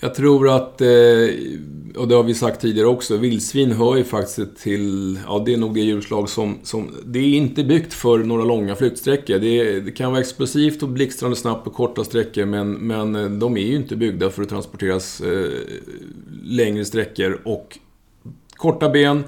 Jag 0.00 0.14
tror 0.14 0.48
att, 0.48 0.80
eh, 0.80 0.88
och 1.96 2.08
det 2.08 2.14
har 2.14 2.22
vi 2.22 2.34
sagt 2.34 2.60
tidigare 2.60 2.88
också, 2.88 3.16
vildsvin 3.16 3.72
hör 3.72 3.96
ju 3.96 4.04
faktiskt 4.04 4.56
till, 4.62 5.18
ja 5.26 5.42
det 5.46 5.52
är 5.52 5.56
nog 5.56 5.74
det 5.74 5.80
djurslag 5.80 6.28
som, 6.28 6.58
som 6.62 6.90
det 7.04 7.18
är 7.18 7.36
inte 7.36 7.64
byggt 7.64 7.94
för 7.94 8.18
några 8.18 8.44
långa 8.44 8.74
flyktsträckor. 8.74 9.38
Det, 9.38 9.80
det 9.80 9.90
kan 9.90 10.10
vara 10.10 10.20
explosivt 10.20 10.82
och 10.82 10.88
blixtrande 10.88 11.36
snabbt 11.36 11.64
på 11.64 11.70
korta 11.70 12.04
sträckor 12.04 12.44
men, 12.44 12.72
men 12.72 13.16
eh, 13.16 13.30
de 13.30 13.56
är 13.56 13.66
ju 13.66 13.76
inte 13.76 13.96
byggda 13.96 14.30
för 14.30 14.42
att 14.42 14.48
transporteras 14.48 15.20
eh, 15.20 15.50
längre 16.42 16.84
sträckor 16.84 17.40
och 17.44 17.78
korta 18.56 18.88
ben 18.88 19.24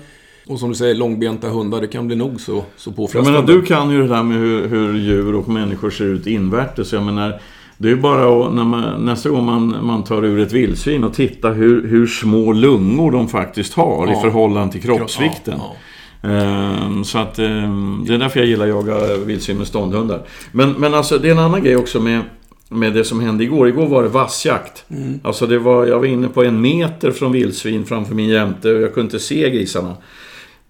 och 0.48 0.59
som 0.59 0.68
du 0.68 0.74
säger, 0.74 0.94
långbenta 0.94 1.48
hundar, 1.48 1.80
det 1.80 1.87
kan 1.87 2.06
bli 2.06 2.16
nog 2.16 2.40
så, 2.40 2.64
så 2.76 2.92
påfrestande. 2.92 3.30
Jag 3.30 3.46
menar, 3.46 3.61
du 3.61 3.66
kan 3.66 3.90
ju 3.90 4.02
det 4.02 4.09
där 4.09 4.22
med 4.22 4.38
hur, 4.38 4.68
hur 4.68 4.98
djur 4.98 5.35
och 5.35 5.48
människor 5.48 5.90
ser 5.90 6.04
ut 6.04 6.26
invärtes. 6.26 6.92
Jag 6.92 7.02
menar, 7.02 7.40
det 7.78 7.90
är 7.90 7.96
bara 7.96 8.46
att 8.46 8.54
när 8.54 8.64
man, 8.64 9.04
nästa 9.04 9.28
gång 9.28 9.44
man, 9.44 9.76
man 9.82 10.04
tar 10.04 10.24
ur 10.24 10.40
ett 10.40 10.52
vildsvin 10.52 11.04
och 11.04 11.14
tittar 11.14 11.52
hur, 11.54 11.88
hur 11.88 12.06
små 12.06 12.52
lungor 12.52 13.12
de 13.12 13.28
faktiskt 13.28 13.74
har 13.74 14.06
ja. 14.06 14.18
i 14.18 14.22
förhållande 14.22 14.72
till 14.72 14.82
kroppsvikten. 14.82 15.54
Ja, 15.59 15.74
ja. 16.20 16.28
Ehm, 16.28 17.04
så 17.04 17.18
att 17.18 17.38
ehm, 17.38 18.04
det 18.06 18.14
är 18.14 18.18
därför 18.18 18.40
jag 18.40 18.48
gillar 18.48 18.64
att 18.64 18.87
jaga 18.88 19.16
vildsvin 19.16 19.59
med 19.59 19.66
ståndhundar. 19.66 20.22
Men, 20.52 20.72
men 20.72 20.94
alltså 20.94 21.18
det 21.18 21.28
är 21.28 21.32
en 21.32 21.38
annan 21.38 21.64
grej 21.64 21.76
också 21.76 22.00
med, 22.00 22.20
med 22.68 22.92
det 22.94 23.04
som 23.04 23.20
hände 23.20 23.44
igår. 23.44 23.68
Igår 23.68 23.87
var 23.87 24.02
det 24.02 24.09
vassjakt. 24.09 24.85
Mm. 24.90 25.20
Alltså 25.24 25.46
det 25.46 25.59
var, 25.59 25.87
jag 25.87 25.98
var 25.98 26.06
inne 26.06 26.28
på 26.28 26.44
en 26.44 26.61
meter 26.61 27.11
från 27.11 27.32
vildsvin 27.32 27.85
framför 27.85 28.14
min 28.14 28.28
jämte 28.28 28.72
och 28.72 28.80
jag 28.80 28.94
kunde 28.94 29.06
inte 29.06 29.18
se 29.18 29.50
grisarna. 29.50 29.94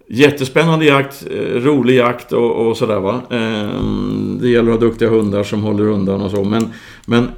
Jättespännande 0.09 0.85
jakt, 0.85 1.27
eh, 1.31 1.61
rolig 1.61 1.97
jakt 1.97 2.33
och, 2.33 2.67
och 2.67 2.77
sådär 2.77 3.01
va. 3.01 3.21
Ehm, 3.31 4.39
det 4.41 4.49
gäller 4.49 4.73
att 4.73 4.81
ha 4.81 4.89
duktiga 4.89 5.09
hundar 5.09 5.43
som 5.43 5.63
håller 5.63 5.85
undan 5.85 6.23
och 6.23 6.31
så. 6.31 6.45
Men, 6.45 6.73
men 7.07 7.29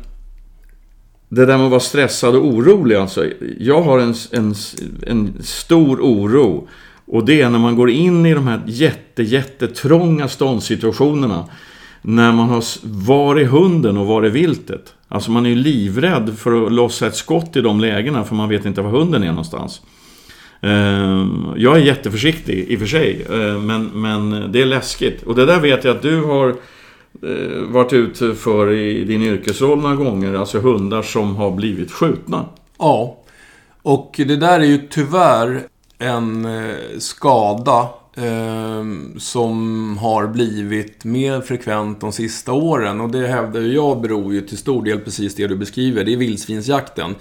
det 1.28 1.46
där 1.46 1.56
med 1.56 1.64
att 1.64 1.70
vara 1.70 1.80
stressad 1.80 2.36
och 2.36 2.46
orolig 2.46 2.96
alltså. 2.96 3.26
Jag 3.58 3.82
har 3.82 3.98
en, 3.98 4.14
en, 4.32 4.54
en 5.06 5.42
stor 5.42 6.00
oro. 6.00 6.68
Och 7.06 7.24
det 7.24 7.40
är 7.40 7.50
när 7.50 7.58
man 7.58 7.76
går 7.76 7.90
in 7.90 8.26
i 8.26 8.34
de 8.34 8.46
här 8.46 8.62
jätte, 8.66 9.22
jättetrånga 9.22 10.28
ståndssituationerna. 10.28 11.44
När 12.02 12.32
man 12.32 12.48
har 12.48 12.64
var 12.82 13.36
är 13.36 13.44
hunden 13.44 13.96
och 13.96 14.06
var 14.06 14.22
är 14.22 14.30
viltet? 14.30 14.94
Alltså 15.08 15.30
man 15.30 15.46
är 15.46 15.50
ju 15.50 15.56
livrädd 15.56 16.38
för 16.38 16.66
att 16.66 16.72
lossa 16.72 17.06
ett 17.06 17.16
skott 17.16 17.56
i 17.56 17.60
de 17.60 17.80
lägena 17.80 18.24
för 18.24 18.34
man 18.34 18.48
vet 18.48 18.64
inte 18.64 18.82
var 18.82 18.90
hunden 18.90 19.22
är 19.22 19.28
någonstans. 19.28 19.80
Eh, 20.60 21.26
jag 21.56 21.76
är 21.76 21.80
jätteförsiktig 21.80 22.66
i 22.68 22.76
och 22.76 22.80
för 22.80 22.86
sig, 22.86 23.26
eh, 23.30 23.60
men, 23.60 23.84
men 23.86 24.52
det 24.52 24.62
är 24.62 24.66
läskigt. 24.66 25.22
Och 25.22 25.34
det 25.34 25.46
där 25.46 25.60
vet 25.60 25.84
jag 25.84 25.96
att 25.96 26.02
du 26.02 26.22
har 26.22 26.48
eh, 27.22 27.62
varit 27.68 27.92
ute 27.92 28.34
för 28.34 28.72
i 28.72 29.04
din 29.04 29.22
yrkesroll 29.22 29.78
några 29.78 29.96
gånger. 29.96 30.34
Alltså 30.34 30.60
hundar 30.60 31.02
som 31.02 31.36
har 31.36 31.50
blivit 31.50 31.92
skjutna. 31.92 32.44
Ja, 32.78 33.16
och 33.82 34.14
det 34.16 34.36
där 34.36 34.60
är 34.60 34.64
ju 34.64 34.78
tyvärr 34.90 35.60
en 35.98 36.48
skada 36.98 37.88
eh, 38.16 38.84
som 39.18 39.98
har 39.98 40.26
blivit 40.26 41.04
mer 41.04 41.40
frekvent 41.40 42.00
de 42.00 42.12
sista 42.12 42.52
åren. 42.52 43.00
Och 43.00 43.10
det 43.10 43.26
hävdar 43.26 43.60
jag 43.60 44.00
beror 44.00 44.34
ju 44.34 44.40
till 44.40 44.58
stor 44.58 44.84
del 44.84 44.98
precis 44.98 45.34
det 45.34 45.46
du 45.46 45.56
beskriver. 45.56 46.04
Det 46.04 46.12
är 46.12 46.16
vildsvinsjakten. 46.16 47.14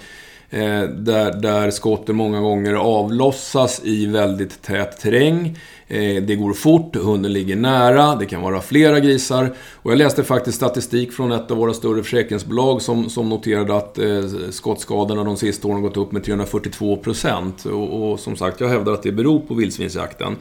Eh, 0.50 0.82
där, 0.82 1.40
där 1.40 1.70
skotten 1.70 2.16
många 2.16 2.40
gånger 2.40 2.74
avlossas 2.74 3.80
i 3.84 4.06
väldigt 4.06 4.62
tät 4.62 5.00
terräng. 5.00 5.58
Eh, 5.88 6.22
det 6.22 6.36
går 6.36 6.52
fort, 6.52 6.96
hunden 6.96 7.32
ligger 7.32 7.56
nära, 7.56 8.16
det 8.16 8.26
kan 8.26 8.42
vara 8.42 8.60
flera 8.60 9.00
grisar. 9.00 9.54
Och 9.72 9.90
jag 9.90 9.98
läste 9.98 10.24
faktiskt 10.24 10.56
statistik 10.56 11.12
från 11.12 11.32
ett 11.32 11.50
av 11.50 11.56
våra 11.56 11.74
större 11.74 12.02
försäkringsbolag 12.02 12.82
som, 12.82 13.10
som 13.10 13.28
noterade 13.28 13.76
att 13.76 13.98
eh, 13.98 14.22
skottskadorna 14.50 15.24
de 15.24 15.36
sista 15.36 15.68
åren 15.68 15.82
gått 15.82 15.96
upp 15.96 16.12
med 16.12 16.24
342 16.24 16.96
procent. 16.96 17.64
Och, 17.64 18.10
och, 18.10 18.20
som 18.20 18.36
sagt, 18.36 18.60
jag 18.60 18.68
hävdar 18.68 18.92
att 18.92 19.02
det 19.02 19.12
beror 19.12 19.40
på 19.40 19.54
vildsvinsjakten. 19.54 20.36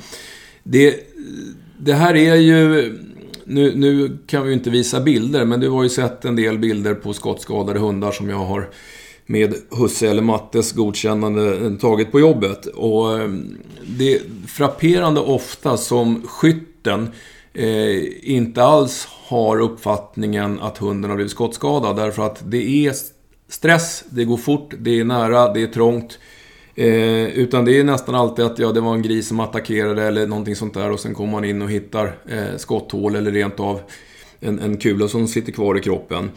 Det, 0.64 0.96
det 1.78 1.94
här 1.94 2.16
är 2.16 2.36
ju... 2.36 2.94
Nu, 3.50 3.76
nu 3.76 4.18
kan 4.28 4.44
vi 4.44 4.50
ju 4.50 4.54
inte 4.54 4.70
visa 4.70 5.00
bilder, 5.00 5.46
men 5.46 5.60
du 5.60 5.70
har 5.70 5.84
ju 5.84 5.90
sett 5.90 6.26
en 6.26 6.36
del 6.36 6.58
bilder 6.58 6.94
på 6.94 7.14
skottskadade 7.14 7.80
hundar 7.80 8.12
som 8.12 8.30
jag 8.30 8.38
har 8.38 8.70
med 9.28 9.54
husse 9.72 10.10
eller 10.10 10.22
mattes 10.22 10.72
godkännande 10.72 11.78
tagit 11.78 12.12
på 12.12 12.20
jobbet. 12.20 12.66
Och 12.66 13.20
eh, 13.20 13.30
det 13.88 14.14
är 14.14 14.22
frapperande 14.48 15.22
ofta 15.22 15.78
som 15.78 16.22
skytten 16.28 17.10
eh, 17.54 18.32
inte 18.34 18.64
alls 18.64 19.08
har 19.28 19.60
uppfattningen 19.60 20.60
att 20.60 20.78
hunden 20.78 21.10
har 21.10 21.16
blivit 21.16 21.32
skottskadad. 21.32 21.96
Därför 21.96 22.26
att 22.26 22.52
det 22.52 22.88
är 22.88 22.94
stress, 23.50 24.04
det 24.10 24.26
går 24.26 24.38
fort, 24.38 24.74
det 24.80 25.00
är 25.00 25.04
nära, 25.04 25.54
det 25.54 25.62
är 25.62 25.68
trångt. 25.68 26.20
Eh, 26.76 27.26
utan 27.26 27.66
det 27.66 27.80
är 27.80 27.84
nästan 27.84 28.16
alltid 28.16 28.46
att 28.46 28.60
ja, 28.60 28.72
det 28.72 28.82
var 28.82 28.94
en 28.94 29.02
gris 29.02 29.28
som 29.28 29.40
attackerade 29.40 30.04
eller 30.04 30.28
någonting 30.28 30.56
sånt 30.56 30.74
där 30.74 30.92
och 30.92 31.00
sen 31.00 31.14
kommer 31.14 31.32
man 31.32 31.46
in 31.46 31.62
och 31.62 31.72
hittar 31.72 32.06
eh, 32.30 32.58
skotthål 32.58 33.16
eller 33.16 33.32
rent 33.32 33.60
av 33.60 33.82
en, 34.40 34.60
en 34.60 34.78
kula 34.78 35.08
som 35.08 35.28
sitter 35.28 35.52
kvar 35.52 35.78
i 35.78 35.82
kroppen. 35.82 36.32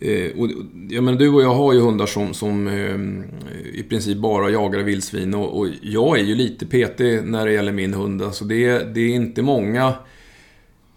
Eh, 0.00 0.38
och, 0.38 0.48
jag 0.88 1.04
menar, 1.04 1.18
du 1.18 1.28
och 1.28 1.42
jag 1.42 1.54
har 1.54 1.72
ju 1.72 1.80
hundar 1.80 2.06
som, 2.06 2.34
som 2.34 2.68
eh, 2.68 3.78
i 3.78 3.82
princip 3.82 4.18
bara 4.18 4.50
jagar 4.50 4.80
vildsvin 4.80 5.34
och, 5.34 5.58
och, 5.58 5.68
jag 5.82 6.18
är 6.18 6.22
ju 6.22 6.34
lite 6.34 6.66
petig 6.66 7.24
när 7.24 7.46
det 7.46 7.52
gäller 7.52 7.72
min 7.72 7.94
hund. 7.94 8.22
Alltså 8.22 8.44
det, 8.44 8.94
det 8.94 9.00
är 9.00 9.14
inte 9.14 9.42
många 9.42 9.94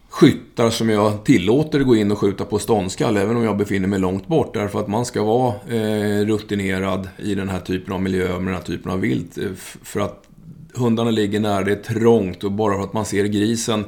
skyttar 0.10 0.70
som 0.70 0.90
jag 0.90 1.24
tillåter 1.24 1.80
gå 1.80 1.96
in 1.96 2.12
och 2.12 2.18
skjuta 2.18 2.46
på 2.46 2.60
ståndskall, 2.60 3.18
även 3.18 3.38
om 3.38 3.44
jag 3.44 3.58
befinner 3.58 3.88
mig 3.88 4.00
långt 4.00 4.28
bort. 4.28 4.54
Därför 4.54 4.80
att 4.80 4.88
man 4.88 5.06
ska 5.06 5.24
vara 5.24 5.54
eh, 5.70 6.26
rutinerad 6.26 7.10
i 7.18 7.36
den 7.36 7.50
här 7.50 7.60
typen 7.60 7.94
av 7.94 8.02
miljö, 8.02 8.28
med 8.28 8.48
den 8.48 8.54
här 8.54 8.62
typen 8.62 8.92
av 8.92 9.00
vilt. 9.00 9.38
Eh, 9.38 9.52
för 9.84 10.00
att 10.00 10.24
hundarna 10.74 11.12
ligger 11.12 11.40
nära, 11.40 11.64
det 11.64 11.72
är 11.72 11.94
trångt 11.94 12.44
och 12.44 12.52
bara 12.52 12.76
för 12.76 12.84
att 12.84 12.94
man 12.94 13.06
ser 13.06 13.26
grisen 13.26 13.86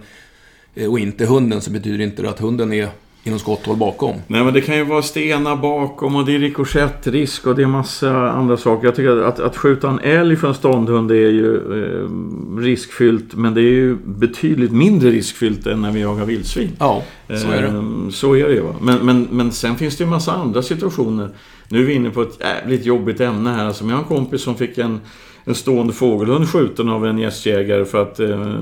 eh, 0.76 0.90
och 0.90 1.00
inte 1.00 1.26
hunden 1.26 1.62
så 1.62 1.72
betyder 1.72 2.02
inte 2.02 2.22
det 2.22 2.30
att 2.30 2.40
hunden 2.40 2.74
är 2.74 2.90
inom 3.24 3.40
skotthåll 3.40 3.78
bakom. 3.78 4.16
Nej, 4.28 4.44
men 4.44 4.54
det 4.54 4.62
kan 4.62 4.76
ju 4.76 4.84
vara 4.84 5.02
stenar 5.02 5.56
bakom 5.56 6.16
och 6.16 6.26
det 6.26 6.36
är 6.36 6.40
rikoschettrisk 6.40 7.48
och 7.48 7.56
det 7.56 7.62
är 7.62 7.68
massa 7.68 8.32
andra 8.32 8.58
saker. 8.58 8.88
Jag 8.88 8.96
tycker 8.96 9.18
att, 9.18 9.40
att 9.40 9.58
skjuta 9.58 9.90
en 9.90 10.00
älg 10.00 10.36
från 10.36 10.56
ståndhund 10.56 11.12
är 11.12 11.16
ju 11.16 11.56
eh, 11.56 12.62
riskfyllt, 12.62 13.36
men 13.36 13.54
det 13.54 13.62
är 13.62 13.74
ju 13.74 13.98
betydligt 14.06 14.72
mindre 14.72 15.12
riskfyllt 15.12 15.68
än 15.68 15.82
när 15.82 15.92
vi 15.92 16.02
jagar 16.02 16.26
vildsvin. 16.26 16.72
Ja, 16.80 17.04
så 17.28 17.52
är 17.52 17.62
det. 17.62 17.68
Eh, 17.68 18.10
så 18.10 18.36
är 18.36 18.48
det 18.48 18.54
ju. 18.54 18.64
Men, 18.82 19.06
men, 19.06 19.28
men 19.32 19.52
sen 19.52 19.76
finns 19.76 19.98
det 19.98 20.04
ju 20.04 20.10
massa 20.10 20.32
andra 20.32 20.62
situationer. 20.62 21.30
Nu 21.70 21.80
är 21.80 21.84
vi 21.84 21.94
inne 21.94 22.10
på 22.10 22.22
ett 22.22 22.40
jävligt 22.40 22.86
jobbigt 22.86 23.20
ämne 23.20 23.50
här. 23.50 23.66
Alltså, 23.66 23.86
jag 23.86 23.92
har 23.92 24.00
en 24.00 24.04
kompis 24.04 24.42
som 24.42 24.56
fick 24.56 24.78
en 24.78 25.00
en 25.44 25.56
stående 25.56 25.94
fågelhund 25.94 26.50
skjuten 26.50 26.90
av 26.90 27.06
en 27.06 27.18
gästjägare 27.18 27.86
för 27.86 28.02
att 28.02 28.20
eh, 28.20 28.56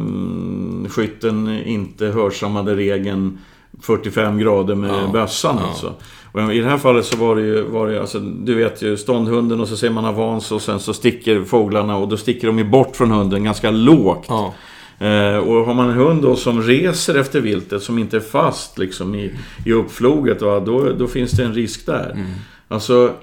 skytten 0.89 1.62
inte 1.65 2.06
hörsammade 2.06 2.76
regeln 2.76 3.38
45 3.82 4.38
grader 4.38 4.75
med 4.75 4.89
ja, 4.89 5.10
bössan 5.13 5.58
ja. 5.60 5.67
alltså. 5.67 5.93
Och 6.32 6.53
I 6.53 6.60
det 6.60 6.69
här 6.69 6.77
fallet 6.77 7.05
så 7.05 7.17
var 7.17 7.36
det 7.36 7.41
ju, 7.41 7.62
var 7.62 7.88
det, 7.88 7.99
alltså, 8.01 8.19
du 8.19 8.55
vet 8.55 8.82
ju 8.82 8.97
ståndhunden 8.97 9.60
och 9.60 9.67
så 9.67 9.77
ser 9.77 9.89
man 9.89 10.05
avans 10.05 10.51
och 10.51 10.62
sen 10.62 10.79
så 10.79 10.93
sticker 10.93 11.43
fåglarna 11.43 11.97
och 11.97 12.08
då 12.08 12.17
sticker 12.17 12.47
de 12.47 12.58
ju 12.58 12.63
bort 12.63 12.95
från 12.95 13.12
hunden 13.12 13.43
ganska 13.43 13.71
lågt. 13.71 14.25
Ja. 14.27 14.53
Eh, 14.99 15.38
och 15.38 15.65
har 15.65 15.73
man 15.73 15.89
en 15.89 15.95
hund 15.95 16.21
då 16.21 16.36
som 16.36 16.62
reser 16.62 17.15
efter 17.15 17.41
viltet 17.41 17.84
som 17.84 17.99
inte 17.99 18.17
är 18.17 18.21
fast 18.21 18.77
liksom 18.77 19.15
i, 19.15 19.32
i 19.65 19.73
uppfloget, 19.73 20.41
va, 20.41 20.60
då, 20.60 20.91
då 20.91 21.08
finns 21.08 21.32
det 21.32 21.43
en 21.43 21.53
risk 21.53 21.86
där. 21.86 22.12
Mm. 22.15 22.27
Alltså, 22.67 23.13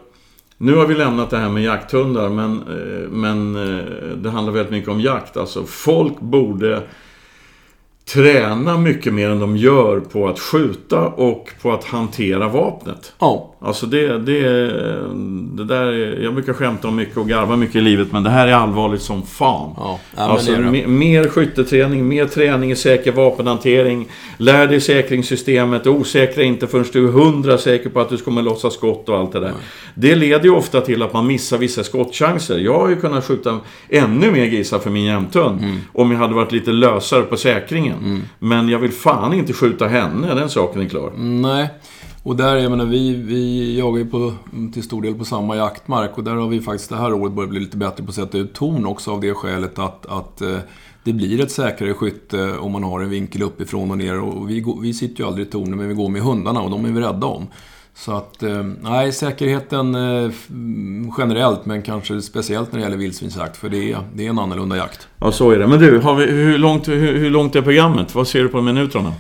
nu 0.59 0.75
har 0.75 0.87
vi 0.87 0.95
lämnat 0.95 1.31
det 1.31 1.39
här 1.39 1.49
med 1.49 1.63
jakthundar 1.63 2.29
men, 2.29 2.63
eh, 2.63 3.09
men 3.11 3.57
eh, 3.57 3.85
det 4.17 4.31
handlar 4.31 4.53
väldigt 4.53 4.73
mycket 4.73 4.91
om 4.91 5.01
jakt. 5.01 5.37
Alltså 5.37 5.65
folk 5.65 6.21
borde 6.21 6.83
träna 8.13 8.79
mycket 8.79 9.15
mer 9.15 9.31
än 9.31 9.41
de 9.41 9.57
gör 9.57 10.01
på 10.01 10.29
att 10.29 10.39
skjuta 10.39 11.07
och 11.07 11.51
på 11.63 11.73
att 11.73 11.85
hantera 11.85 12.49
vapnet. 12.49 13.13
Ja. 13.19 13.53
Alltså 13.61 13.87
det, 13.87 14.19
det, 14.19 14.43
det 15.57 15.65
där 15.65 15.93
jag 16.23 16.35
brukar 16.35 16.53
skämta 16.53 16.89
om 16.89 16.97
mycket 16.97 17.17
och 17.17 17.29
garva 17.29 17.57
mycket 17.57 17.77
i 17.77 17.81
livet 17.81 18.13
men 18.13 18.23
det 18.23 18.31
här 18.31 18.49
är 18.49 18.53
allvarligt 18.53 19.03
som 19.03 19.23
fan. 19.23 19.71
Ja. 19.77 20.01
Ja, 20.17 20.23
alltså 20.23 20.53
mer 20.87 21.29
skytteträning, 21.29 22.09
mer 22.09 22.27
träning 22.27 22.71
i 22.71 22.77
säker 22.77 23.13
vapenhantering. 23.13 24.09
Lär 24.37 24.67
dig 24.67 24.81
säkringssystemet, 24.81 25.87
osäkra 25.87 26.43
inte 26.43 26.67
förrän 26.67 26.85
du 26.93 27.09
är 27.09 27.13
hundra 27.13 27.59
säker 27.59 27.91
på 27.91 28.01
att 28.01 28.09
du 28.09 28.17
kommer 28.17 28.43
lossa 28.43 28.71
skott 28.71 29.09
och 29.09 29.19
allt 29.19 29.33
det 29.33 29.41
där. 29.41 29.47
Nej. 29.47 29.57
Det 29.95 30.15
leder 30.15 30.45
ju 30.45 30.51
ofta 30.51 30.81
till 30.81 31.03
att 31.03 31.13
man 31.13 31.27
missar 31.27 31.59
vissa 31.59 31.85
skottchanser. 31.85 32.59
Jag 32.59 32.79
har 32.79 32.89
ju 32.89 32.97
kunnat 32.97 33.25
skjuta 33.25 33.61
ännu 33.89 34.31
mer 34.31 34.47
grisar 34.47 34.79
för 34.79 34.91
min 34.91 35.05
jämthund 35.05 35.61
mm. 35.61 35.77
om 35.93 36.11
jag 36.11 36.19
hade 36.19 36.35
varit 36.35 36.53
lite 36.53 36.73
lösare 36.73 37.23
på 37.23 37.37
säkringen. 37.37 37.96
Mm. 38.05 38.23
Men 38.39 38.69
jag 38.69 38.79
vill 38.79 38.93
fan 38.93 39.33
inte 39.33 39.53
skjuta 39.53 39.87
henne, 39.87 40.35
den 40.35 40.51
saken 40.51 40.83
är 40.83 40.89
klar. 40.89 41.13
Nej. 41.17 41.71
Och 42.23 42.37
där, 42.37 42.57
jag 42.57 42.71
menar, 42.71 42.85
vi, 42.85 43.15
vi 43.15 43.79
jagar 43.79 43.99
ju 43.99 44.07
på, 44.07 44.33
till 44.73 44.83
stor 44.83 45.03
del 45.03 45.15
på 45.15 45.25
samma 45.25 45.57
jaktmark 45.57 46.19
och 46.19 46.25
där 46.25 46.35
har 46.35 46.49
vi 46.49 46.61
faktiskt 46.61 46.91
det 46.91 46.97
här 46.97 47.13
året 47.13 47.33
börjat 47.33 47.51
bli 47.51 47.61
lite 47.61 47.77
bättre 47.77 48.05
på 48.05 48.09
att 48.09 48.15
sätta 48.15 48.39
ut 48.39 48.55
torn 48.55 48.87
också 48.87 49.13
av 49.13 49.21
det 49.21 49.35
skälet 49.35 49.79
att, 49.79 50.07
att 50.07 50.41
eh, 50.41 50.59
det 51.05 51.13
blir 51.13 51.41
ett 51.41 51.51
säkrare 51.51 51.95
skytte 51.95 52.59
om 52.59 52.73
man 52.73 52.85
har 52.85 53.01
en 53.01 53.11
vinkel 53.11 53.43
uppifrån 53.43 53.91
och 53.91 53.99
ner. 53.99 54.21
Och 54.21 54.51
vi, 54.51 54.65
vi 54.83 54.95
sitter 54.95 55.21
ju 55.21 55.27
aldrig 55.27 55.47
i 55.47 55.51
tornen, 55.51 55.77
men 55.79 55.89
vi 55.89 55.95
går 55.95 56.09
med 56.09 56.23
hundarna 56.23 56.61
och 56.61 56.71
de 56.71 56.85
är 56.85 56.89
vi 56.89 57.01
rädda 57.01 57.27
om. 57.27 57.47
Så 57.99 58.13
att, 58.17 58.43
eh, 58.43 58.65
nej, 58.81 59.13
säkerheten 59.13 59.95
eh, 59.95 60.31
generellt, 61.19 61.67
men 61.67 61.83
kanske 61.83 62.23
speciellt 62.23 62.73
när 62.73 62.79
det 62.79 62.85
gäller 62.85 62.97
vildsvinsjakt, 62.97 63.57
för 63.57 63.69
det 63.69 63.93
är, 63.93 63.99
det 64.15 64.27
är 64.27 64.31
en 64.31 64.39
annorlunda 64.39 64.77
jakt. 64.77 65.09
Ja, 65.19 65.33
så 65.33 65.51
är 65.51 65.59
det. 65.59 65.67
Men 65.67 65.79
du, 65.79 65.99
har 65.99 66.15
vi, 66.15 66.27
hur, 66.27 66.59
långt, 66.59 66.89
hur, 66.89 67.19
hur 67.19 67.31
långt 67.31 67.57
är 67.57 67.63
programmet? 67.63 68.15
Vad 68.15 68.29
ser 68.29 68.43
du 68.43 68.49
på 68.49 68.61
minuterna? 68.61 69.13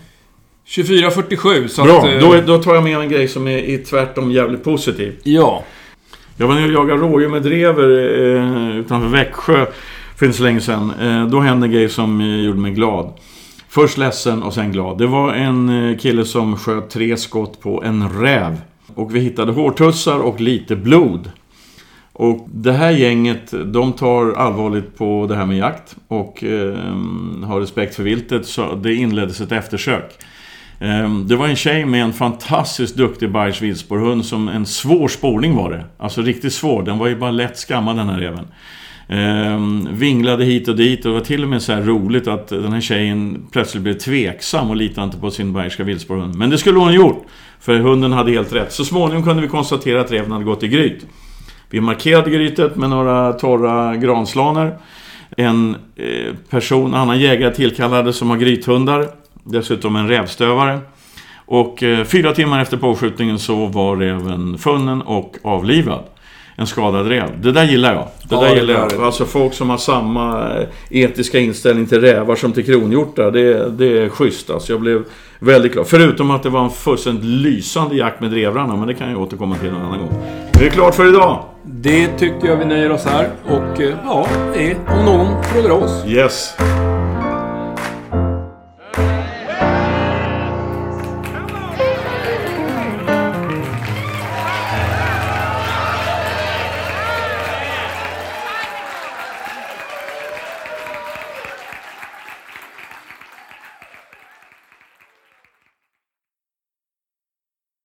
24.47, 0.67 1.69
så 1.69 1.85
Bra, 1.85 1.99
att... 1.99 2.05
eh, 2.05 2.21
då, 2.21 2.41
då 2.47 2.63
tar 2.63 2.75
jag 2.75 2.85
med 2.85 2.99
en 2.99 3.09
grej 3.09 3.29
som 3.29 3.49
är, 3.49 3.59
är 3.59 3.79
tvärtom 3.79 4.31
jävligt 4.33 4.65
positiv. 4.65 5.21
Ja. 5.23 5.65
Jag 6.37 6.47
var 6.47 6.55
nere 6.55 6.67
och 6.67 6.73
jagade 6.73 7.01
rådjur 7.01 7.29
med 7.29 7.43
drever 7.43 7.89
eh, 8.37 8.77
utanför 8.77 9.09
Växjö 9.09 9.67
för 10.17 10.27
inte 10.27 10.39
så 10.39 10.45
länge 10.45 10.61
sedan. 10.61 10.93
Eh, 11.01 11.27
då 11.27 11.41
hände 11.41 11.67
en 11.67 11.73
grej 11.73 11.89
som 11.89 12.21
gjorde 12.21 12.59
mig 12.59 12.73
glad. 12.73 13.13
Först 13.77 13.99
ledsen 13.99 14.43
och 14.43 14.55
sen 14.55 14.73
glad. 14.73 14.99
Det 14.99 15.07
var 15.07 15.33
en 15.33 15.69
eh, 15.69 15.99
kille 15.99 16.25
som 16.25 16.57
sköt 16.57 16.91
tre 16.91 17.17
skott 17.17 17.61
på 17.61 17.83
en 17.85 18.09
räv. 18.21 18.61
Och 18.95 19.15
vi 19.15 19.21
hittade 19.21 19.53
hårtussar 19.53 20.19
och 20.19 20.41
lite 20.41 20.77
blod. 20.77 21.31
Och 22.13 22.49
det 22.53 22.73
här 22.73 22.91
gänget, 22.91 23.55
de 23.73 23.93
tar 23.93 24.33
allvarligt 24.33 24.99
på 24.99 25.27
det 25.29 25.37
här 25.37 25.47
med 25.47 25.57
jakt 25.57 25.97
och 26.09 26.45
eh, 26.45 26.75
har 27.45 27.61
respekt 27.61 27.95
för 27.95 28.03
viltet. 28.03 28.47
Så 28.47 28.75
det 28.75 28.95
inleddes 28.95 29.41
ett 29.41 29.53
eftersök. 29.53 30.19
Eh, 30.81 31.15
Det 31.15 31.37
var 31.37 31.49
en 31.49 31.57
tjej 31.57 31.85
med 31.85 32.03
en 32.03 32.13
fantastiskt 32.13 32.97
duktig 32.97 33.33
bajsvildsporrhund 33.33 34.25
som 34.25 34.49
en 34.49 34.67
svår 34.67 35.09
spårning 35.09 35.57
var 35.57 35.71
det. 35.71 35.85
Alltså 35.99 36.23
riktigt 36.23 36.53
svår. 36.53 36.83
Den 36.83 36.99
var 36.99 37.07
ju 37.07 37.17
bara 37.17 37.31
lätt 37.31 37.59
skammad 37.59 37.97
den 37.97 38.09
här 38.09 38.19
reven. 38.19 38.47
Ehm, 39.09 39.89
vinglade 39.91 40.45
hit 40.45 40.69
och 40.69 40.77
dit 40.77 41.05
och 41.05 41.11
det 41.11 41.19
var 41.19 41.25
till 41.25 41.43
och 41.43 41.49
med 41.49 41.63
så 41.63 41.73
här 41.73 41.83
roligt 41.83 42.29
att 42.29 42.49
den 42.49 42.73
här 42.73 42.81
tjejen 42.81 43.47
plötsligt 43.53 43.83
blev 43.83 43.95
tveksam 43.99 44.71
och 44.71 44.77
litade 44.77 45.05
inte 45.05 45.19
på 45.19 45.31
sin 45.31 45.53
bayerska 45.53 45.85
viltspårhund. 45.85 46.35
Men 46.35 46.51
det 46.51 46.59
skulle 46.59 46.79
hon 46.79 46.89
ha 46.89 46.95
gjort. 46.95 47.27
För 47.61 47.79
hunden 47.79 48.13
hade 48.13 48.33
helt 48.33 48.53
rätt. 48.53 48.73
Så 48.73 48.85
småningom 48.85 49.25
kunde 49.25 49.43
vi 49.43 49.49
konstatera 49.49 50.01
att 50.01 50.13
reven 50.13 50.33
hade 50.33 50.45
gått 50.45 50.63
i 50.63 50.69
gryt. 50.69 51.07
Vi 51.71 51.81
markerade 51.81 52.31
grytet 52.31 52.77
med 52.77 52.91
några 52.91 53.33
torra 53.33 53.97
granslaner. 53.97 54.79
En 55.37 55.77
eh, 55.97 56.35
person, 56.51 56.95
annan 56.95 57.21
jägare 57.21 57.55
tillkallade 57.55 58.13
som 58.13 58.31
har 58.31 58.37
grythundar. 58.37 59.09
Dessutom 59.45 59.97
en 59.97 60.09
rävstövare. 60.09 60.81
Och 61.47 61.83
eh, 61.83 62.05
fyra 62.05 62.33
timmar 62.33 62.63
efter 62.63 62.77
påskjutningen 62.77 63.39
så 63.39 63.67
var 63.67 63.97
räven 63.97 64.59
funnen 64.59 65.03
och 65.03 65.37
avlivad. 65.43 66.05
En 66.59 66.67
skadad 66.67 67.09
räv. 67.09 67.29
Det 67.41 67.53
där 67.53 67.65
gillar 67.65 67.95
jag. 67.95 68.03
Det 68.03 68.35
Ja, 68.35 68.41
där 68.41 68.49
det 68.49 68.61
gillar 68.61 68.75
jag. 68.75 69.03
Alltså 69.03 69.25
folk 69.25 69.55
som 69.55 69.71
har 69.71 69.77
samma 69.77 70.55
eh, 70.55 70.67
etiska 70.91 71.39
inställning 71.39 71.87
till 71.87 72.01
rävar 72.01 72.37
som 72.37 72.53
till 72.53 72.65
kronhjortar. 72.65 73.31
Det, 73.31 73.71
det 73.71 73.99
är 73.99 74.09
schysst 74.09 74.51
alltså. 74.51 74.73
Jag 74.73 74.81
blev 74.81 75.05
väldigt 75.39 75.73
glad. 75.73 75.87
Förutom 75.87 76.31
att 76.31 76.43
det 76.43 76.49
var 76.49 76.65
en 76.65 76.71
fullständigt 76.71 77.25
lysande 77.25 77.97
jakt 77.97 78.21
med 78.21 78.31
drevrarna. 78.31 78.77
Men 78.77 78.87
det 78.87 78.95
kan 78.95 79.11
jag 79.11 79.23
återkomma 79.23 79.57
till 79.57 79.69
en 79.69 79.77
annan 79.77 79.99
gång. 79.99 80.23
Det 80.53 80.67
är 80.67 80.71
klart 80.71 80.95
för 80.95 81.09
idag. 81.09 81.45
Det 81.63 82.09
tycker 82.19 82.49
jag 82.49 82.57
vi 82.57 82.65
nöjer 82.65 82.93
oss 82.93 83.05
här. 83.05 83.29
Och 83.45 83.81
eh, 83.81 83.95
ja, 84.05 84.27
det 84.55 84.71
är 84.71 84.77
om 84.89 85.05
någon 85.05 85.43
frågar 85.43 85.71
oss. 85.71 86.05
Yes. 86.07 86.55